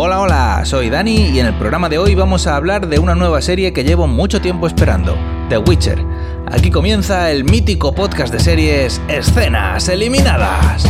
Hola, 0.00 0.20
hola, 0.20 0.60
soy 0.64 0.90
Dani 0.90 1.30
y 1.30 1.40
en 1.40 1.46
el 1.46 1.54
programa 1.54 1.88
de 1.88 1.98
hoy 1.98 2.14
vamos 2.14 2.46
a 2.46 2.54
hablar 2.54 2.86
de 2.86 3.00
una 3.00 3.16
nueva 3.16 3.42
serie 3.42 3.72
que 3.72 3.82
llevo 3.82 4.06
mucho 4.06 4.40
tiempo 4.40 4.68
esperando, 4.68 5.18
The 5.48 5.58
Witcher. 5.58 5.98
Aquí 6.46 6.70
comienza 6.70 7.32
el 7.32 7.42
mítico 7.42 7.92
podcast 7.92 8.32
de 8.32 8.38
series 8.38 9.02
Escenas 9.08 9.88
Eliminadas. 9.88 10.84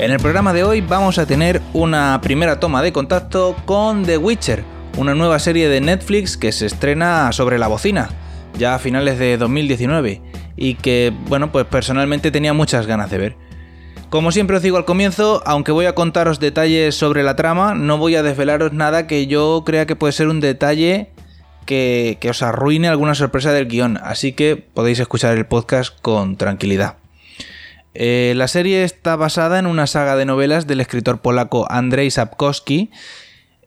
En 0.00 0.12
el 0.12 0.20
programa 0.20 0.52
de 0.52 0.62
hoy 0.62 0.80
vamos 0.80 1.18
a 1.18 1.26
tener 1.26 1.60
una 1.72 2.20
primera 2.22 2.60
toma 2.60 2.82
de 2.82 2.92
contacto 2.92 3.56
con 3.64 4.04
The 4.04 4.16
Witcher, 4.16 4.62
una 4.96 5.16
nueva 5.16 5.40
serie 5.40 5.68
de 5.68 5.80
Netflix 5.80 6.36
que 6.36 6.52
se 6.52 6.66
estrena 6.66 7.32
sobre 7.32 7.58
la 7.58 7.66
bocina, 7.66 8.08
ya 8.56 8.76
a 8.76 8.78
finales 8.78 9.18
de 9.18 9.36
2019, 9.36 10.22
y 10.54 10.76
que, 10.76 11.12
bueno, 11.26 11.50
pues 11.50 11.66
personalmente 11.66 12.30
tenía 12.30 12.52
muchas 12.52 12.86
ganas 12.86 13.10
de 13.10 13.18
ver. 13.18 13.36
Como 14.08 14.30
siempre 14.30 14.56
os 14.56 14.62
digo 14.62 14.76
al 14.76 14.84
comienzo, 14.84 15.42
aunque 15.44 15.72
voy 15.72 15.86
a 15.86 15.96
contaros 15.96 16.38
detalles 16.38 16.94
sobre 16.94 17.24
la 17.24 17.34
trama, 17.34 17.74
no 17.74 17.98
voy 17.98 18.14
a 18.14 18.22
desvelaros 18.22 18.72
nada 18.72 19.08
que 19.08 19.26
yo 19.26 19.64
crea 19.66 19.86
que 19.86 19.96
puede 19.96 20.12
ser 20.12 20.28
un 20.28 20.38
detalle 20.38 21.10
que, 21.66 22.18
que 22.20 22.30
os 22.30 22.42
arruine 22.42 22.86
alguna 22.86 23.16
sorpresa 23.16 23.52
del 23.52 23.66
guion, 23.66 23.98
así 24.00 24.32
que 24.32 24.56
podéis 24.56 25.00
escuchar 25.00 25.36
el 25.36 25.46
podcast 25.46 26.00
con 26.00 26.36
tranquilidad. 26.36 26.98
Eh, 28.00 28.32
la 28.36 28.46
serie 28.46 28.84
está 28.84 29.16
basada 29.16 29.58
en 29.58 29.66
una 29.66 29.88
saga 29.88 30.14
de 30.14 30.24
novelas 30.24 30.68
del 30.68 30.80
escritor 30.80 31.20
polaco 31.20 31.66
Andrzej 31.68 32.12
Sapkowski 32.12 32.92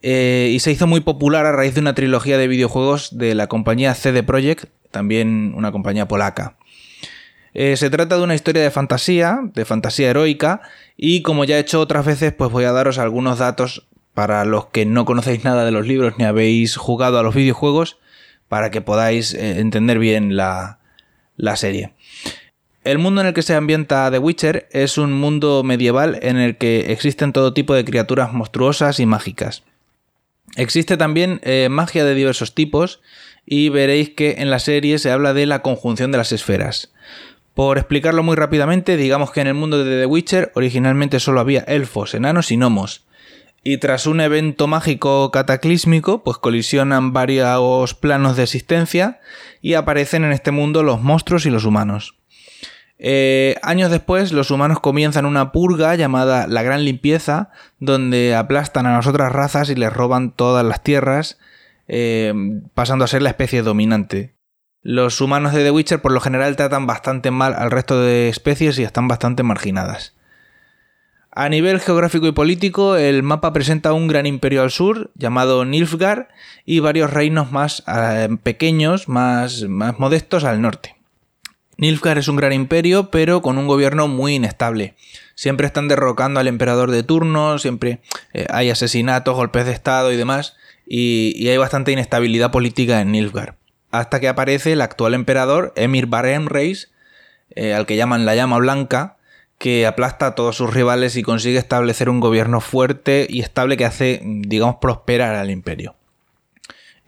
eh, 0.00 0.48
y 0.50 0.58
se 0.60 0.72
hizo 0.72 0.86
muy 0.86 1.00
popular 1.00 1.44
a 1.44 1.52
raíz 1.52 1.74
de 1.74 1.82
una 1.82 1.94
trilogía 1.94 2.38
de 2.38 2.48
videojuegos 2.48 3.18
de 3.18 3.34
la 3.34 3.48
compañía 3.48 3.92
CD 3.92 4.22
Projekt, 4.22 4.70
también 4.90 5.52
una 5.54 5.70
compañía 5.70 6.08
polaca. 6.08 6.56
Eh, 7.52 7.76
se 7.76 7.90
trata 7.90 8.16
de 8.16 8.22
una 8.22 8.34
historia 8.34 8.62
de 8.62 8.70
fantasía, 8.70 9.38
de 9.52 9.66
fantasía 9.66 10.08
heroica, 10.08 10.62
y 10.96 11.20
como 11.20 11.44
ya 11.44 11.58
he 11.58 11.60
hecho 11.60 11.78
otras 11.78 12.06
veces, 12.06 12.32
pues 12.32 12.50
voy 12.50 12.64
a 12.64 12.72
daros 12.72 12.96
algunos 12.96 13.38
datos 13.38 13.86
para 14.14 14.46
los 14.46 14.64
que 14.68 14.86
no 14.86 15.04
conocéis 15.04 15.44
nada 15.44 15.66
de 15.66 15.72
los 15.72 15.86
libros 15.86 16.14
ni 16.16 16.24
habéis 16.24 16.78
jugado 16.78 17.18
a 17.18 17.22
los 17.22 17.34
videojuegos, 17.34 17.98
para 18.48 18.70
que 18.70 18.80
podáis 18.80 19.34
entender 19.34 19.98
bien 19.98 20.36
la 20.36 20.78
serie. 21.56 21.92
El 22.84 22.98
mundo 22.98 23.20
en 23.20 23.28
el 23.28 23.34
que 23.34 23.42
se 23.42 23.54
ambienta 23.54 24.10
The 24.10 24.18
Witcher 24.18 24.66
es 24.72 24.98
un 24.98 25.12
mundo 25.12 25.62
medieval 25.62 26.18
en 26.20 26.36
el 26.36 26.56
que 26.56 26.92
existen 26.92 27.32
todo 27.32 27.54
tipo 27.54 27.74
de 27.74 27.84
criaturas 27.84 28.32
monstruosas 28.32 28.98
y 28.98 29.06
mágicas. 29.06 29.62
Existe 30.56 30.96
también 30.96 31.40
eh, 31.44 31.68
magia 31.70 32.04
de 32.04 32.16
diversos 32.16 32.56
tipos 32.56 33.00
y 33.46 33.68
veréis 33.68 34.10
que 34.10 34.36
en 34.38 34.50
la 34.50 34.58
serie 34.58 34.98
se 34.98 35.12
habla 35.12 35.32
de 35.32 35.46
la 35.46 35.62
conjunción 35.62 36.10
de 36.10 36.18
las 36.18 36.32
esferas. 36.32 36.92
Por 37.54 37.78
explicarlo 37.78 38.24
muy 38.24 38.34
rápidamente, 38.34 38.96
digamos 38.96 39.30
que 39.30 39.42
en 39.42 39.46
el 39.46 39.54
mundo 39.54 39.84
de 39.84 40.00
The 40.00 40.06
Witcher 40.06 40.50
originalmente 40.56 41.20
solo 41.20 41.38
había 41.38 41.60
elfos, 41.60 42.14
enanos 42.14 42.50
y 42.50 42.56
gnomos. 42.56 43.04
Y 43.62 43.76
tras 43.76 44.08
un 44.08 44.20
evento 44.20 44.66
mágico 44.66 45.30
cataclísmico, 45.30 46.24
pues 46.24 46.38
colisionan 46.38 47.12
varios 47.12 47.94
planos 47.94 48.36
de 48.36 48.42
existencia 48.42 49.20
y 49.60 49.74
aparecen 49.74 50.24
en 50.24 50.32
este 50.32 50.50
mundo 50.50 50.82
los 50.82 51.00
monstruos 51.00 51.46
y 51.46 51.50
los 51.50 51.64
humanos. 51.64 52.16
Eh, 52.98 53.56
años 53.62 53.90
después, 53.90 54.32
los 54.32 54.50
humanos 54.50 54.80
comienzan 54.80 55.26
una 55.26 55.52
purga 55.52 55.94
llamada 55.96 56.46
la 56.46 56.62
Gran 56.62 56.84
Limpieza, 56.84 57.50
donde 57.80 58.34
aplastan 58.34 58.86
a 58.86 58.96
las 58.96 59.06
otras 59.06 59.32
razas 59.32 59.70
y 59.70 59.74
les 59.74 59.92
roban 59.92 60.30
todas 60.30 60.64
las 60.64 60.82
tierras, 60.82 61.38
eh, 61.88 62.32
pasando 62.74 63.04
a 63.04 63.08
ser 63.08 63.22
la 63.22 63.30
especie 63.30 63.62
dominante. 63.62 64.34
Los 64.82 65.20
humanos 65.20 65.52
de 65.52 65.62
The 65.62 65.70
Witcher 65.70 66.00
por 66.00 66.12
lo 66.12 66.20
general 66.20 66.56
tratan 66.56 66.86
bastante 66.86 67.30
mal 67.30 67.54
al 67.54 67.70
resto 67.70 68.00
de 68.00 68.28
especies 68.28 68.78
y 68.78 68.82
están 68.82 69.08
bastante 69.08 69.42
marginadas. 69.42 70.14
A 71.34 71.48
nivel 71.48 71.80
geográfico 71.80 72.26
y 72.26 72.32
político, 72.32 72.96
el 72.96 73.22
mapa 73.22 73.54
presenta 73.54 73.94
un 73.94 74.06
gran 74.06 74.26
imperio 74.26 74.62
al 74.62 74.70
sur, 74.70 75.10
llamado 75.14 75.64
Nilfgaard, 75.64 76.28
y 76.66 76.80
varios 76.80 77.10
reinos 77.10 77.50
más 77.52 77.82
eh, 77.88 78.28
pequeños, 78.42 79.08
más, 79.08 79.62
más 79.62 79.98
modestos 79.98 80.44
al 80.44 80.60
norte. 80.60 80.96
Nilfgaard 81.82 82.18
es 82.18 82.28
un 82.28 82.36
gran 82.36 82.52
imperio, 82.52 83.10
pero 83.10 83.42
con 83.42 83.58
un 83.58 83.66
gobierno 83.66 84.06
muy 84.06 84.36
inestable. 84.36 84.94
Siempre 85.34 85.66
están 85.66 85.88
derrocando 85.88 86.38
al 86.38 86.46
emperador 86.46 86.92
de 86.92 87.02
turno, 87.02 87.58
siempre 87.58 87.98
eh, 88.32 88.46
hay 88.50 88.70
asesinatos, 88.70 89.34
golpes 89.34 89.66
de 89.66 89.72
estado 89.72 90.12
y 90.12 90.16
demás, 90.16 90.56
y, 90.86 91.48
hay 91.48 91.56
bastante 91.56 91.90
inestabilidad 91.90 92.52
política 92.52 93.00
en 93.00 93.10
Nilfgaard. 93.10 93.56
Hasta 93.90 94.20
que 94.20 94.28
aparece 94.28 94.74
el 94.74 94.80
actual 94.80 95.14
emperador, 95.14 95.72
Emir 95.74 96.06
Baren 96.06 96.46
Reis, 96.46 96.92
eh, 97.56 97.74
al 97.74 97.84
que 97.84 97.96
llaman 97.96 98.26
la 98.26 98.36
llama 98.36 98.58
blanca, 98.58 99.16
que 99.58 99.84
aplasta 99.84 100.28
a 100.28 100.34
todos 100.36 100.54
sus 100.54 100.72
rivales 100.72 101.16
y 101.16 101.24
consigue 101.24 101.58
establecer 101.58 102.08
un 102.08 102.20
gobierno 102.20 102.60
fuerte 102.60 103.26
y 103.28 103.40
estable 103.40 103.76
que 103.76 103.86
hace, 103.86 104.20
digamos, 104.22 104.76
prosperar 104.80 105.34
al 105.34 105.50
imperio. 105.50 105.96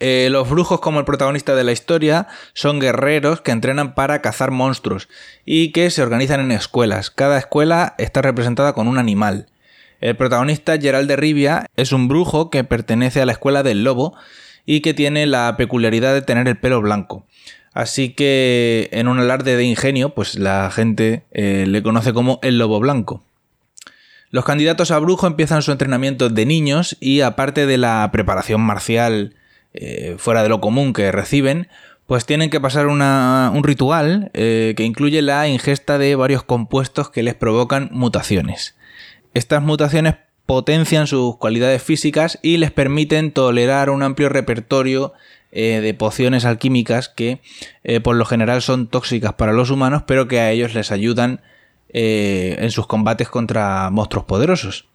Eh, 0.01 0.29
los 0.31 0.51
brujos, 0.51 0.81
como 0.81 0.99
el 0.99 1.05
protagonista 1.05 1.55
de 1.55 1.65
la 1.65 1.73
historia, 1.73 2.27
son 2.53 2.81
guerreros 2.81 3.41
que 3.41 3.53
entrenan 3.53 3.95
para 3.95 4.21
cazar 4.23 4.51
monstruos 4.51 5.09
y 5.45 5.73
que 5.73 5.91
se 5.91 6.03
organizan 6.03 6.41
en 6.41 6.53
escuelas. 6.53 7.11
Cada 7.11 7.39
escuela 7.39 7.95
está 7.99 8.21
representada 8.21 8.73
con 8.73 8.89
un 8.89 8.99
animal. 8.99 9.47
El 10.01 10.17
protagonista, 10.17 10.79
Gerald 10.79 11.09
de 11.09 11.17
Rivia, 11.17 11.67
es 11.77 11.93
un 11.93 12.09
brujo 12.09 12.51
que 12.51 12.65
pertenece 12.65 13.23
a 13.23 13.27
la 13.27 13.33
escuela 13.33 13.63
del 13.63 13.85
lobo 13.85 14.15
y 14.67 14.81
que 14.81 14.95
tiene 14.95 15.27
la 15.27 15.57
peculiaridad 15.57 16.13
de 16.13 16.23
tener 16.23 16.49
el 16.49 16.59
pelo 16.59 16.81
blanco. 16.81 17.25
Así 17.73 18.11
que 18.11 18.89
en 18.93 19.09
un 19.09 19.19
alarde 19.19 19.57
de 19.57 19.65
ingenio, 19.65 20.11
pues 20.11 20.37
la 20.37 20.71
gente 20.71 21.25
eh, 21.33 21.65
le 21.67 21.83
conoce 21.83 22.13
como 22.13 22.39
el 22.43 22.59
lobo 22.59 22.81
blanco. 22.81 23.25
Los 24.31 24.45
candidatos 24.45 24.91
a 24.91 24.99
brujo 24.99 25.27
empiezan 25.27 25.63
su 25.63 25.73
entrenamiento 25.73 26.29
de 26.29 26.47
niños 26.47 26.97
y 27.01 27.21
aparte 27.21 27.67
de 27.67 27.79
la 27.79 28.09
preparación 28.13 28.61
marcial 28.61 29.35
eh, 29.75 30.15
fuera 30.19 30.45
de 30.45 30.49
lo 30.49 30.61
común 30.61 30.93
que 30.93 31.11
reciben, 31.11 31.69
pues 32.07 32.27
tienen 32.27 32.49
que 32.49 32.61
pasar 32.61 32.87
un 32.87 33.65
ritual 33.65 34.31
eh, 34.33 34.75
que 34.77 34.85
incluye 34.85 35.21
la 35.21 35.49
ingesta 35.49 35.99
de 35.99 36.15
varios 36.15 36.45
compuestos 36.45 37.11
que 37.11 37.25
les 37.25 37.35
provocan 37.35 37.89
mutaciones. 37.91 38.77
Estas 39.35 39.63
mutaciones 39.63 40.15
potencian 40.47 41.09
sus 41.09 41.39
cualidades 41.39 41.83
físicas 41.83 42.39
y 42.41 42.59
les 42.59 42.71
permiten 42.71 43.33
tolerar 43.33 43.91
un 43.91 44.05
amplio 44.05 44.29
repertorio 44.29 45.13
eh, 45.51 45.81
de 45.81 45.95
pociones 45.95 46.45
alquímicas 46.45 47.09
que 47.09 47.41
por 48.03 48.17
lo 48.17 48.25
general 48.27 48.63
son 48.63 48.87
tóxicas 48.87 49.33
para 49.33 49.53
los 49.53 49.71
humanos, 49.71 50.05
pero 50.07 50.29
que 50.29 50.41
a 50.41 50.51
ellos 50.53 50.75
les 50.75 50.93
ayudan 50.93 51.41
en 51.89 52.71
sus 52.71 52.87
combates 52.87 53.29
contra 53.29 53.89
monstruos 53.91 54.27
poderosos. 54.27 54.87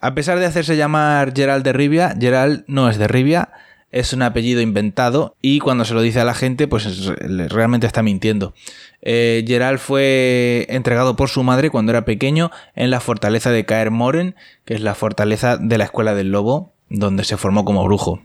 A 0.00 0.14
pesar 0.14 0.38
de 0.38 0.46
hacerse 0.46 0.76
llamar 0.76 1.34
Gerald 1.36 1.62
de 1.62 1.74
Rivia, 1.74 2.16
Gerald 2.18 2.64
no 2.66 2.88
es 2.88 2.96
de 2.96 3.06
Rivia, 3.06 3.50
es 3.92 4.14
un 4.14 4.22
apellido 4.22 4.62
inventado 4.62 5.36
y 5.42 5.58
cuando 5.58 5.84
se 5.84 5.92
lo 5.92 6.00
dice 6.00 6.20
a 6.20 6.24
la 6.24 6.32
gente, 6.32 6.68
pues 6.68 7.06
realmente 7.50 7.86
está 7.86 8.02
mintiendo. 8.02 8.54
Eh, 9.02 9.44
Gerald 9.46 9.78
fue 9.78 10.66
entregado 10.70 11.16
por 11.16 11.28
su 11.28 11.42
madre 11.42 11.68
cuando 11.68 11.92
era 11.92 12.06
pequeño 12.06 12.50
en 12.74 12.90
la 12.90 13.00
fortaleza 13.00 13.50
de 13.50 13.66
Caer 13.66 13.90
Moren, 13.90 14.36
que 14.64 14.74
es 14.74 14.80
la 14.80 14.94
fortaleza 14.94 15.58
de 15.58 15.76
la 15.76 15.84
Escuela 15.84 16.14
del 16.14 16.30
Lobo, 16.30 16.72
donde 16.88 17.24
se 17.24 17.36
formó 17.36 17.66
como 17.66 17.84
brujo. 17.84 18.22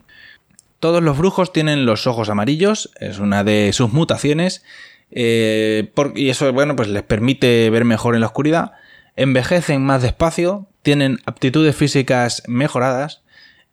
Todos 0.79 1.03
los 1.03 1.17
brujos 1.17 1.51
tienen 1.51 1.85
los 1.85 2.07
ojos 2.07 2.29
amarillos, 2.29 2.91
es 3.01 3.19
una 3.19 3.43
de 3.43 3.71
sus 3.73 3.91
mutaciones, 3.91 4.63
eh, 5.11 5.91
y 6.15 6.29
eso 6.29 6.51
bueno, 6.53 6.75
pues 6.77 6.87
les 6.87 7.03
permite 7.03 7.69
ver 7.69 7.83
mejor 7.83 8.15
en 8.15 8.21
la 8.21 8.27
oscuridad 8.27 8.73
envejecen 9.15 9.83
más 9.83 10.01
despacio, 10.01 10.67
tienen 10.81 11.19
aptitudes 11.25 11.75
físicas 11.75 12.43
mejoradas 12.47 13.23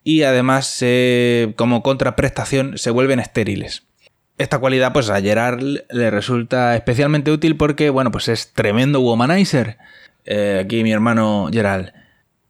y 0.04 0.22
además 0.22 0.82
como 1.56 1.82
contraprestación 1.82 2.78
se 2.78 2.90
vuelven 2.90 3.20
estériles. 3.20 3.84
Esta 4.38 4.58
cualidad 4.58 4.92
pues 4.92 5.10
a 5.10 5.20
Gerard 5.20 5.62
le 5.62 6.10
resulta 6.10 6.74
especialmente 6.74 7.30
útil 7.30 7.56
porque 7.56 7.90
bueno 7.90 8.10
pues 8.10 8.28
es 8.28 8.52
tremendo 8.52 9.00
womanizer. 9.00 9.78
Eh, 10.24 10.62
aquí 10.64 10.82
mi 10.82 10.92
hermano 10.92 11.48
Gerald. 11.52 11.92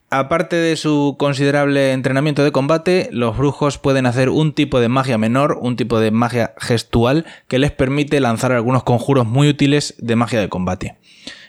Aparte 0.09 0.57
de 0.57 0.77
su 0.77 1.17
considerable 1.19 1.93
entrenamiento 1.93 2.45
de 2.45 2.53
combate, 2.53 3.09
los 3.13 3.37
brujos 3.39 3.79
pueden 3.79 4.05
hacer 4.05 4.29
un 4.29 4.53
tipo 4.53 4.79
de 4.79 4.89
magia 4.89 5.17
menor, 5.17 5.59
un 5.59 5.75
tipo 5.77 6.01
de 6.01 6.11
magia 6.11 6.53
gestual 6.59 7.25
que 7.49 7.59
les 7.59 7.71
permite 7.71 8.21
lanzar 8.21 8.53
algunos 8.53 8.83
conjuros 8.83 9.27
muy 9.27 9.49
útiles 9.49 9.95
de 9.97 10.17
magia 10.17 10.41
de 10.41 10.51
combate. 10.51 10.99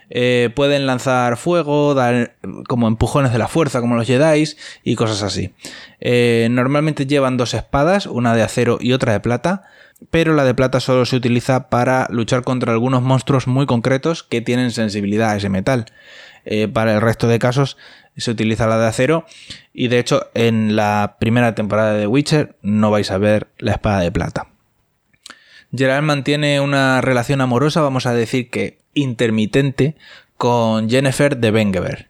Eh, 0.09 0.49
pueden 0.55 0.85
lanzar 0.85 1.37
fuego, 1.37 1.93
dar 1.93 2.35
como 2.67 2.87
empujones 2.87 3.31
de 3.31 3.39
la 3.39 3.47
fuerza, 3.47 3.81
como 3.81 3.95
los 3.95 4.07
Jedi 4.07 4.43
y 4.83 4.95
cosas 4.95 5.23
así. 5.23 5.53
Eh, 5.99 6.47
normalmente 6.51 7.05
llevan 7.05 7.37
dos 7.37 7.53
espadas, 7.53 8.05
una 8.05 8.35
de 8.35 8.43
acero 8.43 8.77
y 8.79 8.93
otra 8.93 9.13
de 9.13 9.19
plata, 9.19 9.63
pero 10.11 10.33
la 10.33 10.43
de 10.43 10.53
plata 10.53 10.79
solo 10.79 11.05
se 11.05 11.15
utiliza 11.15 11.69
para 11.69 12.07
luchar 12.09 12.43
contra 12.43 12.73
algunos 12.73 13.01
monstruos 13.01 13.47
muy 13.47 13.65
concretos 13.65 14.23
que 14.23 14.41
tienen 14.41 14.71
sensibilidad 14.71 15.31
a 15.31 15.37
ese 15.37 15.49
metal. 15.49 15.85
Eh, 16.45 16.67
para 16.67 16.93
el 16.93 17.01
resto 17.01 17.27
de 17.27 17.39
casos 17.39 17.77
se 18.17 18.31
utiliza 18.31 18.67
la 18.67 18.77
de 18.77 18.87
acero. 18.87 19.25
Y 19.73 19.87
de 19.87 19.99
hecho, 19.99 20.27
en 20.33 20.75
la 20.75 21.15
primera 21.19 21.55
temporada 21.55 21.93
de 21.93 22.07
Witcher 22.07 22.55
no 22.61 22.91
vais 22.91 23.09
a 23.11 23.17
ver 23.17 23.47
la 23.57 23.71
espada 23.71 24.01
de 24.01 24.11
plata. 24.11 24.47
Geralt 25.75 26.05
mantiene 26.05 26.59
una 26.59 27.01
relación 27.01 27.41
amorosa, 27.41 27.81
vamos 27.81 28.05
a 28.05 28.13
decir 28.13 28.51
que 28.51 28.82
intermitente, 28.93 29.95
con 30.37 30.89
Jennifer 30.89 31.37
de 31.37 31.51
Bengeber. 31.51 32.09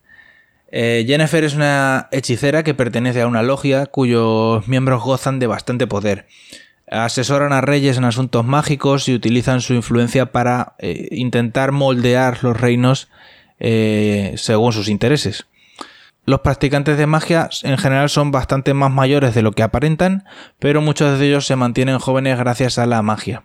Eh, 0.76 1.06
Jennifer 1.08 1.44
es 1.44 1.54
una 1.54 2.08
hechicera 2.12 2.64
que 2.64 2.74
pertenece 2.74 3.22
a 3.22 3.28
una 3.28 3.44
logia 3.44 3.86
cuyos 3.86 4.68
miembros 4.68 5.04
gozan 5.04 5.38
de 5.38 5.46
bastante 5.46 5.86
poder. 5.86 6.26
Asesoran 6.90 7.54
a 7.54 7.62
reyes 7.62 7.98
en 7.98 8.06
asuntos 8.06 8.44
mágicos 8.44 9.08
y 9.08 9.14
utilizan 9.14 9.62
su 9.62 9.76
influencia 9.76 10.32
para 10.32 10.74
eh, 10.80 11.10
intentar 11.12 11.72
moldear 11.74 12.44
los 12.44 12.60
reinos 12.60 13.10
eh, 13.60 14.34
según 14.38 14.74
sus 14.74 14.90
intereses. 14.90 15.46
Los 16.26 16.40
practicantes 16.40 16.98
de 16.98 17.06
magia 17.06 17.50
en 17.62 17.78
general 17.78 18.10
son 18.10 18.32
bastante 18.32 18.74
más 18.74 18.92
mayores 18.92 19.36
de 19.36 19.44
lo 19.44 19.52
que 19.52 19.62
aparentan, 19.62 20.26
pero 20.58 20.82
muchos 20.82 21.20
de 21.20 21.28
ellos 21.28 21.46
se 21.46 21.56
mantienen 21.56 22.00
jóvenes 22.00 22.40
gracias 22.40 22.80
a 22.80 22.88
la 22.88 23.04
magia. 23.04 23.44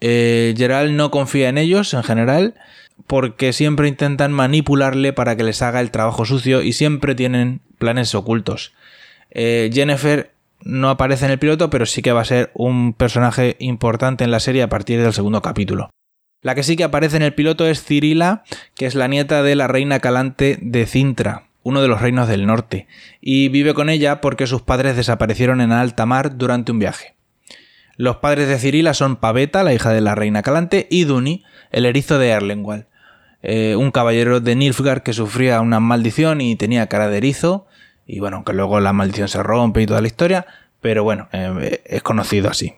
Gerald 0.00 0.92
no 0.92 1.10
confía 1.10 1.48
en 1.48 1.56
ellos 1.56 1.94
en 1.94 2.02
general 2.02 2.54
porque 3.06 3.52
siempre 3.52 3.88
intentan 3.88 4.32
manipularle 4.32 5.12
para 5.12 5.36
que 5.36 5.44
les 5.44 5.62
haga 5.62 5.80
el 5.80 5.90
trabajo 5.90 6.24
sucio 6.24 6.62
y 6.62 6.72
siempre 6.72 7.14
tienen 7.14 7.60
planes 7.78 8.14
ocultos. 8.14 8.72
Eh, 9.30 9.70
Jennifer 9.72 10.32
no 10.62 10.88
aparece 10.88 11.26
en 11.26 11.32
el 11.32 11.38
piloto, 11.38 11.70
pero 11.70 11.86
sí 11.86 12.00
que 12.00 12.12
va 12.12 12.22
a 12.22 12.26
ser 12.26 12.50
un 12.54 12.94
personaje 12.94 13.56
importante 13.58 14.24
en 14.24 14.30
la 14.30 14.40
serie 14.40 14.62
a 14.62 14.68
partir 14.68 15.02
del 15.02 15.12
segundo 15.12 15.42
capítulo. 15.42 15.90
La 16.40 16.54
que 16.54 16.62
sí 16.62 16.76
que 16.76 16.84
aparece 16.84 17.16
en 17.16 17.22
el 17.22 17.34
piloto 17.34 17.66
es 17.66 17.82
Cirila, 17.82 18.44
que 18.74 18.86
es 18.86 18.94
la 18.94 19.08
nieta 19.08 19.42
de 19.42 19.56
la 19.56 19.66
reina 19.66 20.00
calante 20.00 20.58
de 20.60 20.86
Cintra, 20.86 21.48
uno 21.62 21.82
de 21.82 21.88
los 21.88 22.00
reinos 22.00 22.28
del 22.28 22.46
norte, 22.46 22.86
y 23.20 23.48
vive 23.48 23.74
con 23.74 23.88
ella 23.88 24.20
porque 24.20 24.46
sus 24.46 24.62
padres 24.62 24.96
desaparecieron 24.96 25.60
en 25.60 25.72
alta 25.72 26.06
mar 26.06 26.36
durante 26.36 26.72
un 26.72 26.78
viaje. 26.78 27.13
Los 27.96 28.16
padres 28.16 28.48
de 28.48 28.58
Cirila 28.58 28.94
son 28.94 29.16
Paveta, 29.16 29.62
la 29.62 29.72
hija 29.72 29.92
de 29.92 30.00
la 30.00 30.14
reina 30.14 30.42
Calante, 30.42 30.86
y 30.90 31.04
Duni, 31.04 31.44
el 31.70 31.86
erizo 31.86 32.18
de 32.18 32.30
Erlenwald, 32.30 32.86
eh, 33.42 33.76
un 33.76 33.90
caballero 33.90 34.40
de 34.40 34.56
Nilfgaard 34.56 35.02
que 35.02 35.12
sufría 35.12 35.60
una 35.60 35.80
maldición 35.80 36.40
y 36.40 36.56
tenía 36.56 36.88
cara 36.88 37.08
de 37.08 37.18
erizo, 37.18 37.66
y 38.06 38.20
bueno, 38.20 38.44
que 38.44 38.52
luego 38.52 38.80
la 38.80 38.92
maldición 38.92 39.28
se 39.28 39.42
rompe 39.42 39.82
y 39.82 39.86
toda 39.86 40.00
la 40.00 40.08
historia, 40.08 40.46
pero 40.80 41.04
bueno, 41.04 41.28
eh, 41.32 41.82
es 41.84 42.02
conocido 42.02 42.50
así. 42.50 42.74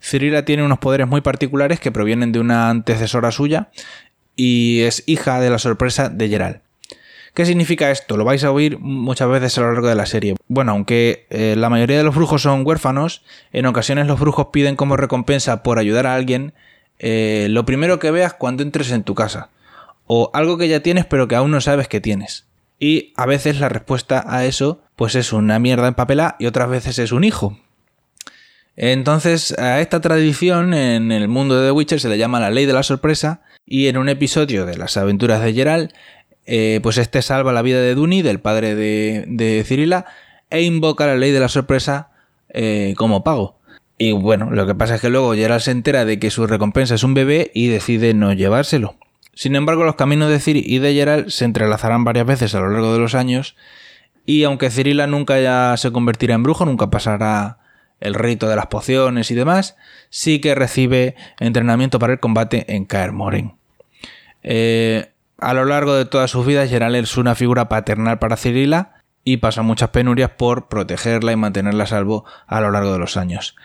Cirila 0.00 0.44
tiene 0.44 0.64
unos 0.64 0.78
poderes 0.78 1.06
muy 1.06 1.20
particulares 1.20 1.80
que 1.80 1.92
provienen 1.92 2.32
de 2.32 2.40
una 2.40 2.68
antecesora 2.68 3.30
suya 3.30 3.70
y 4.34 4.80
es 4.82 5.04
hija 5.06 5.40
de 5.40 5.50
la 5.50 5.58
sorpresa 5.58 6.08
de 6.08 6.28
Geralt. 6.28 6.62
¿Qué 7.34 7.46
significa 7.46 7.90
esto? 7.90 8.18
Lo 8.18 8.24
vais 8.24 8.44
a 8.44 8.50
oír 8.50 8.78
muchas 8.78 9.28
veces 9.28 9.56
a 9.56 9.62
lo 9.62 9.72
largo 9.72 9.88
de 9.88 9.94
la 9.94 10.04
serie. 10.04 10.34
Bueno, 10.48 10.72
aunque 10.72 11.26
eh, 11.30 11.54
la 11.56 11.70
mayoría 11.70 11.96
de 11.96 12.04
los 12.04 12.14
brujos 12.14 12.42
son 12.42 12.66
huérfanos, 12.66 13.24
en 13.52 13.64
ocasiones 13.64 14.06
los 14.06 14.20
brujos 14.20 14.48
piden 14.52 14.76
como 14.76 14.98
recompensa 14.98 15.62
por 15.62 15.78
ayudar 15.78 16.06
a 16.06 16.14
alguien 16.14 16.52
eh, 16.98 17.46
lo 17.48 17.64
primero 17.64 17.98
que 17.98 18.10
veas 18.10 18.34
cuando 18.34 18.62
entres 18.62 18.90
en 18.90 19.02
tu 19.02 19.14
casa. 19.14 19.48
O 20.06 20.30
algo 20.34 20.58
que 20.58 20.68
ya 20.68 20.80
tienes 20.80 21.06
pero 21.06 21.26
que 21.26 21.36
aún 21.36 21.50
no 21.50 21.62
sabes 21.62 21.88
que 21.88 22.02
tienes. 22.02 22.44
Y 22.78 23.14
a 23.16 23.24
veces 23.24 23.60
la 23.60 23.70
respuesta 23.70 24.24
a 24.26 24.44
eso 24.44 24.82
pues 24.94 25.14
es 25.14 25.32
una 25.32 25.58
mierda 25.58 25.88
en 25.88 25.94
papelá 25.94 26.36
y 26.38 26.46
otras 26.46 26.68
veces 26.68 26.98
es 26.98 27.12
un 27.12 27.24
hijo. 27.24 27.58
Entonces 28.76 29.58
a 29.58 29.80
esta 29.80 30.02
tradición 30.02 30.74
en 30.74 31.12
el 31.12 31.28
mundo 31.28 31.58
de 31.58 31.68
The 31.68 31.72
Witcher 31.72 32.00
se 32.00 32.08
le 32.10 32.18
llama 32.18 32.40
la 32.40 32.50
ley 32.50 32.66
de 32.66 32.72
la 32.74 32.82
sorpresa 32.82 33.40
y 33.64 33.86
en 33.86 33.96
un 33.96 34.08
episodio 34.08 34.66
de 34.66 34.76
las 34.76 34.96
aventuras 34.96 35.42
de 35.42 35.54
Geralt 35.54 35.92
eh, 36.46 36.80
pues 36.82 36.98
este 36.98 37.22
salva 37.22 37.52
la 37.52 37.62
vida 37.62 37.80
de 37.80 37.94
Duni, 37.94 38.22
del 38.22 38.40
padre 38.40 38.74
de, 38.74 39.64
Cirila, 39.66 40.06
e 40.50 40.62
invoca 40.62 41.06
la 41.06 41.16
ley 41.16 41.30
de 41.30 41.40
la 41.40 41.48
sorpresa 41.48 42.10
eh, 42.50 42.94
como 42.96 43.24
pago. 43.24 43.58
Y 43.98 44.12
bueno, 44.12 44.50
lo 44.50 44.66
que 44.66 44.74
pasa 44.74 44.96
es 44.96 45.00
que 45.00 45.10
luego 45.10 45.34
Geralt 45.34 45.62
se 45.62 45.70
entera 45.70 46.04
de 46.04 46.18
que 46.18 46.30
su 46.30 46.46
recompensa 46.46 46.94
es 46.94 47.04
un 47.04 47.14
bebé 47.14 47.50
y 47.54 47.68
decide 47.68 48.14
no 48.14 48.32
llevárselo. 48.32 48.96
Sin 49.34 49.56
embargo, 49.56 49.84
los 49.84 49.94
caminos 49.94 50.30
de 50.30 50.40
Ciri 50.40 50.62
y 50.66 50.78
de 50.78 50.92
Geralt 50.92 51.28
se 51.28 51.44
entrelazarán 51.44 52.04
varias 52.04 52.26
veces 52.26 52.54
a 52.54 52.60
lo 52.60 52.70
largo 52.70 52.92
de 52.92 52.98
los 52.98 53.14
años, 53.14 53.56
y 54.26 54.44
aunque 54.44 54.70
Cirila 54.70 55.06
nunca 55.06 55.40
ya 55.40 55.74
se 55.76 55.90
convertirá 55.90 56.34
en 56.34 56.42
brujo, 56.42 56.64
nunca 56.64 56.90
pasará 56.90 57.58
el 58.00 58.14
rito 58.14 58.48
de 58.48 58.56
las 58.56 58.66
pociones 58.66 59.30
y 59.30 59.34
demás, 59.34 59.76
sí 60.10 60.40
que 60.40 60.54
recibe 60.54 61.14
entrenamiento 61.38 61.98
para 61.98 62.12
el 62.12 62.20
combate 62.20 62.74
en 62.74 62.84
Kaer 62.84 63.12
Morhen. 63.12 63.54
Eh, 64.42 65.11
a 65.42 65.54
lo 65.54 65.64
largo 65.64 65.94
de 65.94 66.04
toda 66.04 66.28
su 66.28 66.44
vida, 66.44 66.66
Geralt 66.66 66.94
es 66.94 67.16
una 67.16 67.34
figura 67.34 67.68
paternal 67.68 68.18
para 68.20 68.36
Cirila 68.36 69.02
y 69.24 69.38
pasa 69.38 69.62
muchas 69.62 69.90
penurias 69.90 70.30
por 70.30 70.68
protegerla 70.68 71.32
y 71.32 71.36
mantenerla 71.36 71.84
a 71.84 71.88
salvo 71.88 72.24
a 72.46 72.60
lo 72.60 72.70
largo 72.70 72.92
de 72.92 73.00
los 73.00 73.16
años. 73.16 73.56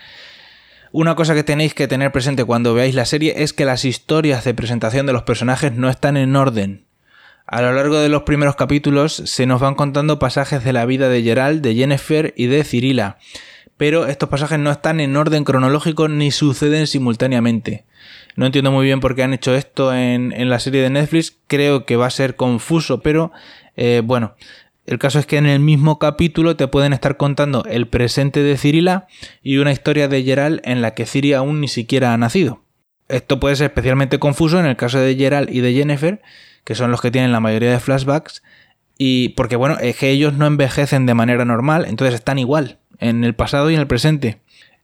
Una 0.91 1.15
cosa 1.15 1.35
que 1.35 1.43
tenéis 1.43 1.75
que 1.75 1.87
tener 1.87 2.11
presente 2.11 2.45
cuando 2.45 2.73
veáis 2.73 2.95
la 2.95 3.05
serie 3.05 3.43
es 3.43 3.53
que 3.53 3.65
las 3.65 3.85
historias 3.85 4.43
de 4.43 4.55
presentación 4.55 5.05
de 5.05 5.13
los 5.13 5.23
personajes 5.23 5.73
no 5.73 5.89
están 5.89 6.17
en 6.17 6.35
orden. 6.35 6.85
A 7.45 7.61
lo 7.61 7.71
largo 7.71 7.99
de 7.99 8.09
los 8.09 8.23
primeros 8.23 8.55
capítulos 8.55 9.13
se 9.13 9.45
nos 9.45 9.61
van 9.61 9.75
contando 9.75 10.17
pasajes 10.17 10.63
de 10.63 10.73
la 10.73 10.85
vida 10.85 11.09
de 11.09 11.21
Geralt, 11.21 11.61
de 11.61 11.75
Jennifer 11.75 12.33
y 12.35 12.47
de 12.47 12.63
Cirila, 12.63 13.17
pero 13.77 14.07
estos 14.07 14.29
pasajes 14.29 14.57
no 14.57 14.71
están 14.71 14.99
en 14.99 15.15
orden 15.15 15.43
cronológico 15.43 16.07
ni 16.07 16.31
suceden 16.31 16.87
simultáneamente. 16.87 17.85
No 18.37 18.45
entiendo 18.45 18.71
muy 18.71 18.85
bien 18.85 18.99
por 18.99 19.15
qué 19.15 19.23
han 19.23 19.33
hecho 19.33 19.55
esto 19.55 19.93
en, 19.93 20.31
la 20.47 20.59
serie 20.59 20.83
de 20.83 20.91
Netflix. 20.91 21.35
Creo 21.47 21.85
que 21.85 21.95
va 21.95 22.05
a 22.05 22.11
ser 22.11 22.35
confuso, 22.35 23.01
pero 23.01 23.31
eh, 23.75 24.01
bueno. 24.05 24.35
El 24.85 24.99
caso 24.99 25.19
es 25.19 25.25
que 25.25 25.35
en 25.35 25.47
el 25.47 25.59
mismo 25.59 25.99
capítulo 25.99 26.55
te 26.55 26.69
pueden 26.69 26.93
estar 26.93 27.17
contando 27.17 27.65
el 27.65 27.87
presente 27.87 28.41
de 28.41 28.55
Cirila 28.57 29.07
y 29.43 29.57
una 29.57 29.73
historia 29.73 30.07
de 30.07 30.23
Geralt 30.23 30.65
en 30.65 30.81
la 30.81 30.93
que 30.93 31.05
Ciri 31.05 31.33
aún 31.33 31.59
ni 31.59 31.67
siquiera 31.67 32.13
ha 32.13 32.17
nacido. 32.17 32.61
Esto 33.09 33.39
puede 33.39 33.57
ser 33.57 33.65
especialmente 33.65 34.19
confuso 34.19 34.59
en 34.59 34.65
el 34.65 34.77
caso 34.77 34.99
de 34.99 35.15
Geralt 35.15 35.49
y 35.51 35.59
de 35.59 35.73
Jennifer, 35.73 36.21
que 36.63 36.75
son 36.75 36.89
los 36.91 37.01
que 37.01 37.11
tienen 37.11 37.33
la 37.33 37.41
mayoría 37.41 37.71
de 37.71 37.81
flashbacks, 37.81 38.43
y 38.97 39.29
porque 39.29 39.57
bueno, 39.57 39.77
es 39.79 39.97
que 39.97 40.09
ellos 40.09 40.33
no 40.33 40.45
envejecen 40.45 41.05
de 41.05 41.15
manera 41.15 41.43
normal, 41.43 41.85
entonces 41.85 42.15
están 42.15 42.39
igual 42.39 42.77
en 42.99 43.25
el 43.25 43.35
pasado 43.35 43.69
y 43.69 43.73
en 43.73 43.81
el 43.81 43.87
presente. 43.87 44.39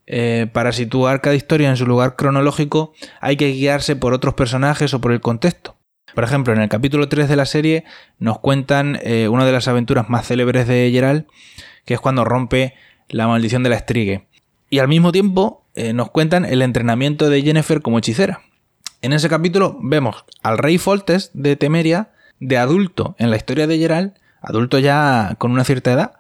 Eh, 0.06 0.48
para 0.52 0.74
situar 0.74 1.22
cada 1.22 1.36
historia 1.36 1.70
en 1.70 1.78
su 1.78 1.86
lugar 1.86 2.18
cronológico 2.18 2.94
hay 3.22 3.38
que 3.38 3.54
guiarse 3.54 3.96
por 3.96 4.14
otros 4.14 4.34
personajes 4.34 4.94
o 4.94 5.02
por 5.02 5.12
el 5.12 5.22
contexto. 5.22 5.78
Por 6.14 6.24
ejemplo, 6.24 6.54
en 6.54 6.62
el 6.62 6.70
capítulo 6.70 7.10
3 7.10 7.30
de 7.30 7.36
la 7.36 7.46
serie 7.46 7.86
nos 8.20 8.40
cuentan 8.40 9.00
eh, 9.02 9.28
una 9.28 9.46
de 9.46 9.52
las 9.52 9.68
aventuras 9.68 10.10
más 10.10 10.28
célebres 10.28 10.68
de 10.68 10.90
Geralt, 10.92 11.28
que 11.86 11.96
es 11.96 12.00
cuando 12.00 12.24
rompe 12.24 12.76
la 13.10 13.28
maldición 13.28 13.64
de 13.64 13.70
la 13.70 13.78
estrigue. 13.78 14.28
Y 14.70 14.80
al 14.80 14.88
mismo 14.88 15.12
tiempo 15.12 15.66
eh, 15.76 15.94
nos 15.94 16.12
cuentan 16.12 16.46
el 16.46 16.62
entrenamiento 16.62 17.30
de 17.30 17.42
Jennifer 17.42 17.82
como 17.82 18.00
hechicera. 18.00 18.42
En 19.02 19.14
ese 19.14 19.30
capítulo 19.30 19.78
vemos 19.82 20.26
al 20.44 20.58
rey 20.58 20.78
Foltes 20.78 21.32
de 21.34 21.56
Temeria 21.56 22.12
de 22.40 22.58
adulto 22.58 23.16
en 23.18 23.32
la 23.32 23.38
historia 23.38 23.68
de 23.68 23.78
Geralt, 23.78 24.16
adulto 24.42 24.80
ya 24.80 25.36
con 25.38 25.52
una 25.52 25.64
cierta 25.64 25.94
edad, 25.94 26.14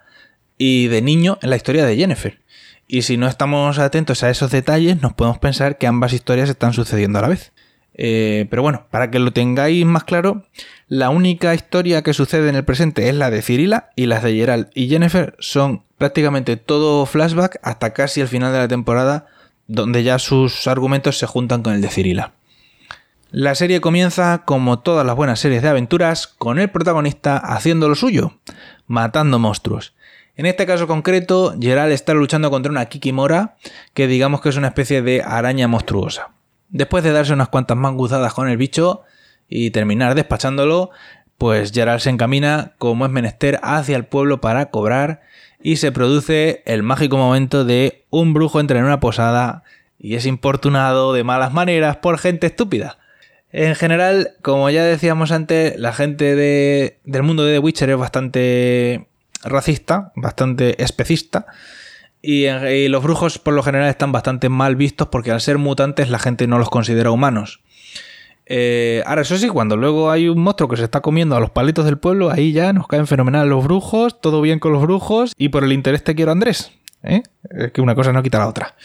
y 0.57 0.87
de 0.87 1.01
niño 1.01 1.37
en 1.41 1.49
la 1.49 1.55
historia 1.55 1.85
de 1.85 1.97
Jennifer. 1.97 2.39
Y 2.87 3.03
si 3.03 3.17
no 3.17 3.27
estamos 3.27 3.79
atentos 3.79 4.23
a 4.23 4.29
esos 4.29 4.51
detalles, 4.51 5.01
nos 5.01 5.13
podemos 5.13 5.39
pensar 5.39 5.77
que 5.77 5.87
ambas 5.87 6.13
historias 6.13 6.49
están 6.49 6.73
sucediendo 6.73 7.19
a 7.19 7.23
la 7.23 7.29
vez. 7.29 7.51
Eh, 7.95 8.47
pero 8.49 8.61
bueno, 8.61 8.87
para 8.89 9.11
que 9.11 9.19
lo 9.19 9.31
tengáis 9.31 9.85
más 9.85 10.03
claro, 10.03 10.43
la 10.87 11.09
única 11.09 11.53
historia 11.53 12.01
que 12.01 12.13
sucede 12.13 12.49
en 12.49 12.55
el 12.55 12.65
presente 12.65 13.09
es 13.09 13.15
la 13.15 13.29
de 13.29 13.41
Cirila 13.41 13.89
y 13.95 14.07
las 14.07 14.23
de 14.23 14.33
Gerald 14.33 14.69
y 14.73 14.87
Jennifer 14.87 15.35
son 15.39 15.83
prácticamente 15.97 16.57
todo 16.57 17.05
flashback 17.05 17.59
hasta 17.61 17.93
casi 17.93 18.21
el 18.21 18.27
final 18.27 18.51
de 18.51 18.59
la 18.59 18.67
temporada, 18.67 19.27
donde 19.67 20.03
ya 20.03 20.19
sus 20.19 20.67
argumentos 20.67 21.17
se 21.17 21.27
juntan 21.27 21.61
con 21.61 21.73
el 21.73 21.81
de 21.81 21.89
Cirila. 21.89 22.33
La 23.31 23.55
serie 23.55 23.81
comienza, 23.81 24.43
como 24.45 24.79
todas 24.79 25.05
las 25.05 25.15
buenas 25.15 25.39
series 25.39 25.63
de 25.63 25.69
aventuras, 25.69 26.27
con 26.27 26.59
el 26.59 26.69
protagonista 26.69 27.37
haciendo 27.37 27.89
lo 27.89 27.95
suyo, 27.95 28.33
matando 28.85 29.39
monstruos. 29.39 29.95
En 30.35 30.47
este 30.47 30.65
caso 30.65 30.87
concreto, 30.87 31.53
Gerald 31.59 31.91
está 31.91 32.13
luchando 32.15 32.49
contra 32.49 32.71
una 32.71 32.85
Kikimora, 32.85 33.55
que 33.93 34.07
digamos 34.07 34.41
que 34.41 34.49
es 34.49 34.57
una 34.57 34.69
especie 34.69 35.03
de 35.03 35.21
araña 35.21 35.67
monstruosa. 35.67 36.31
Después 36.69 37.03
de 37.03 37.11
darse 37.11 37.33
unas 37.33 37.49
cuantas 37.49 37.77
manguzadas 37.77 38.33
con 38.33 38.49
el 38.49 38.57
bicho 38.57 39.03
y 39.47 39.69
terminar 39.69 40.15
despachándolo, 40.15 40.89
pues 41.37 41.71
Gerald 41.71 41.99
se 41.99 42.09
encamina 42.09 42.73
como 42.79 43.05
es 43.05 43.11
menester 43.11 43.59
hacia 43.61 43.95
el 43.95 44.05
pueblo 44.05 44.41
para 44.41 44.71
cobrar 44.71 45.21
y 45.61 45.75
se 45.75 45.91
produce 45.91 46.63
el 46.65 46.81
mágico 46.81 47.17
momento 47.17 47.63
de 47.63 48.05
un 48.09 48.33
brujo 48.33 48.59
entra 48.59 48.79
en 48.79 48.85
una 48.85 48.99
posada 48.99 49.63
y 49.99 50.15
es 50.15 50.25
importunado 50.25 51.13
de 51.13 51.23
malas 51.23 51.53
maneras 51.53 51.97
por 51.97 52.17
gente 52.17 52.47
estúpida. 52.47 52.97
En 53.51 53.75
general, 53.75 54.31
como 54.41 54.67
ya 54.71 54.83
decíamos 54.83 55.31
antes, 55.31 55.77
la 55.77 55.93
gente 55.93 56.35
del 56.35 57.23
mundo 57.23 57.43
de 57.43 57.53
The 57.53 57.59
Witcher 57.59 57.91
es 57.91 57.97
bastante 57.97 59.07
racista, 59.43 60.12
bastante 60.15 60.81
especista. 60.81 61.45
Y, 62.21 62.47
los 62.88 63.03
brujos 63.03 63.38
por 63.38 63.53
lo 63.53 63.63
general 63.63 63.89
están 63.89 64.13
bastante 64.13 64.47
mal 64.47 64.77
vistos 64.77 65.09
porque 65.09 65.31
al 65.31 65.41
ser 65.41 65.57
mutantes 65.57 66.09
la 66.09 66.19
gente 66.19 66.47
no 66.47 66.57
los 66.57 66.69
considera 66.69 67.12
humanos. 67.12 67.62
Eh, 68.45 69.03
ahora, 69.05 69.21
eso 69.21 69.38
sí, 69.38 69.47
cuando 69.50 69.75
luego 69.77 70.09
hay 70.09 70.29
un 70.29 70.39
monstruo 70.39 70.69
que 70.69 70.77
se 70.77 70.83
está 70.83 71.01
comiendo 71.01 71.35
a 71.35 71.39
los 71.39 71.50
palitos 71.50 71.85
del 71.85 71.97
pueblo, 71.97 72.29
ahí 72.29 72.51
ya 72.51 72.71
nos 72.73 72.88
caen 72.88 73.07
fenomenal 73.07 73.50
los 73.50 73.63
brujos, 73.63 74.19
todo 74.21 74.41
bien 74.41 74.59
con 74.59 74.73
los 74.73 74.81
brujos, 74.81 75.33
y 75.38 75.50
por 75.50 75.63
el 75.63 75.73
interés 75.73 76.03
te 76.03 76.15
quiero 76.15 76.31
Andrés. 76.31 76.71
¿eh? 77.03 77.23
Es 77.50 77.71
que 77.71 77.81
una 77.81 77.95
cosa 77.95 78.13
no 78.13 78.23
quita 78.23 78.39
la 78.39 78.47
otra. 78.47 78.75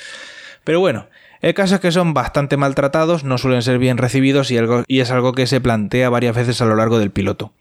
Pero 0.64 0.80
bueno, 0.80 1.06
el 1.40 1.54
caso 1.54 1.76
es 1.76 1.80
que 1.80 1.92
son 1.92 2.14
bastante 2.14 2.56
maltratados, 2.56 3.24
no 3.24 3.38
suelen 3.38 3.62
ser 3.62 3.78
bien 3.78 3.98
recibidos 3.98 4.50
y, 4.50 4.58
y 4.88 5.00
es 5.00 5.10
algo 5.10 5.32
que 5.32 5.46
se 5.46 5.60
plantea 5.60 6.10
varias 6.10 6.34
veces 6.34 6.60
a 6.60 6.64
lo 6.64 6.74
largo 6.74 6.98
del 6.98 7.10
piloto. 7.10 7.52